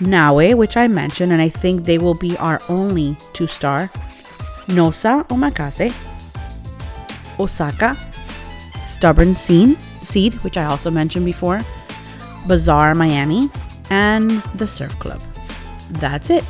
Naoe, 0.00 0.54
which 0.54 0.76
I 0.76 0.86
mentioned, 0.88 1.32
and 1.32 1.42
I 1.42 1.48
think 1.48 1.84
they 1.84 1.98
will 1.98 2.14
be 2.14 2.36
our 2.38 2.60
only 2.68 3.16
two 3.32 3.46
star, 3.46 3.88
Nosa 4.66 5.26
Omakase, 5.28 5.94
Osaka, 7.40 7.96
Stubborn 8.82 9.34
Scene, 9.34 9.78
Seed, 9.78 10.34
which 10.44 10.56
I 10.56 10.64
also 10.64 10.90
mentioned 10.90 11.24
before, 11.24 11.60
Bazaar 12.46 12.94
Miami, 12.94 13.50
and 13.90 14.30
the 14.54 14.68
Surf 14.68 14.98
Club. 14.98 15.20
That's 15.90 16.30
it. 16.30 16.44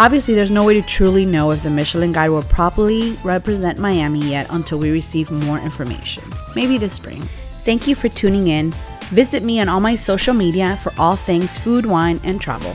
Obviously, 0.00 0.32
there's 0.32 0.50
no 0.50 0.64
way 0.64 0.72
to 0.80 0.88
truly 0.88 1.26
know 1.26 1.50
if 1.50 1.62
the 1.62 1.68
Michelin 1.68 2.10
Guide 2.10 2.30
will 2.30 2.42
properly 2.44 3.18
represent 3.22 3.78
Miami 3.78 4.30
yet 4.30 4.46
until 4.48 4.78
we 4.78 4.90
receive 4.90 5.30
more 5.30 5.58
information. 5.58 6.22
Maybe 6.56 6.78
this 6.78 6.94
spring. 6.94 7.20
Thank 7.66 7.86
you 7.86 7.94
for 7.94 8.08
tuning 8.08 8.48
in. 8.48 8.72
Visit 9.10 9.42
me 9.42 9.60
on 9.60 9.68
all 9.68 9.80
my 9.80 9.96
social 9.96 10.32
media 10.32 10.78
for 10.82 10.94
all 10.98 11.16
things 11.16 11.58
food, 11.58 11.84
wine, 11.84 12.18
and 12.24 12.40
travel. 12.40 12.74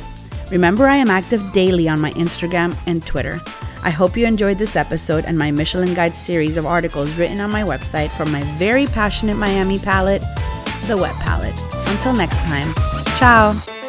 Remember, 0.52 0.86
I 0.86 0.98
am 0.98 1.10
active 1.10 1.42
daily 1.52 1.90
on 1.90 2.00
my 2.00 2.12
Instagram 2.12 2.78
and 2.86 3.04
Twitter. 3.04 3.42
I 3.82 3.90
hope 3.90 4.16
you 4.16 4.28
enjoyed 4.28 4.60
this 4.60 4.76
episode 4.76 5.26
and 5.26 5.36
my 5.36 5.50
Michelin 5.50 5.96
Guide 5.96 6.16
series 6.16 6.58
of 6.58 6.68
articles 6.68 7.12
written 7.16 7.42
on 7.42 7.50
my 7.50 7.64
website 7.64 8.12
from 8.12 8.32
my 8.32 8.44
very 8.56 8.86
passionate 8.86 9.38
Miami 9.38 9.80
palate, 9.80 10.22
The 10.86 10.96
Whet 10.96 11.16
palette. 11.16 11.60
Until 11.90 12.14
next 12.14 12.42
time, 12.42 12.72
ciao! 13.18 13.85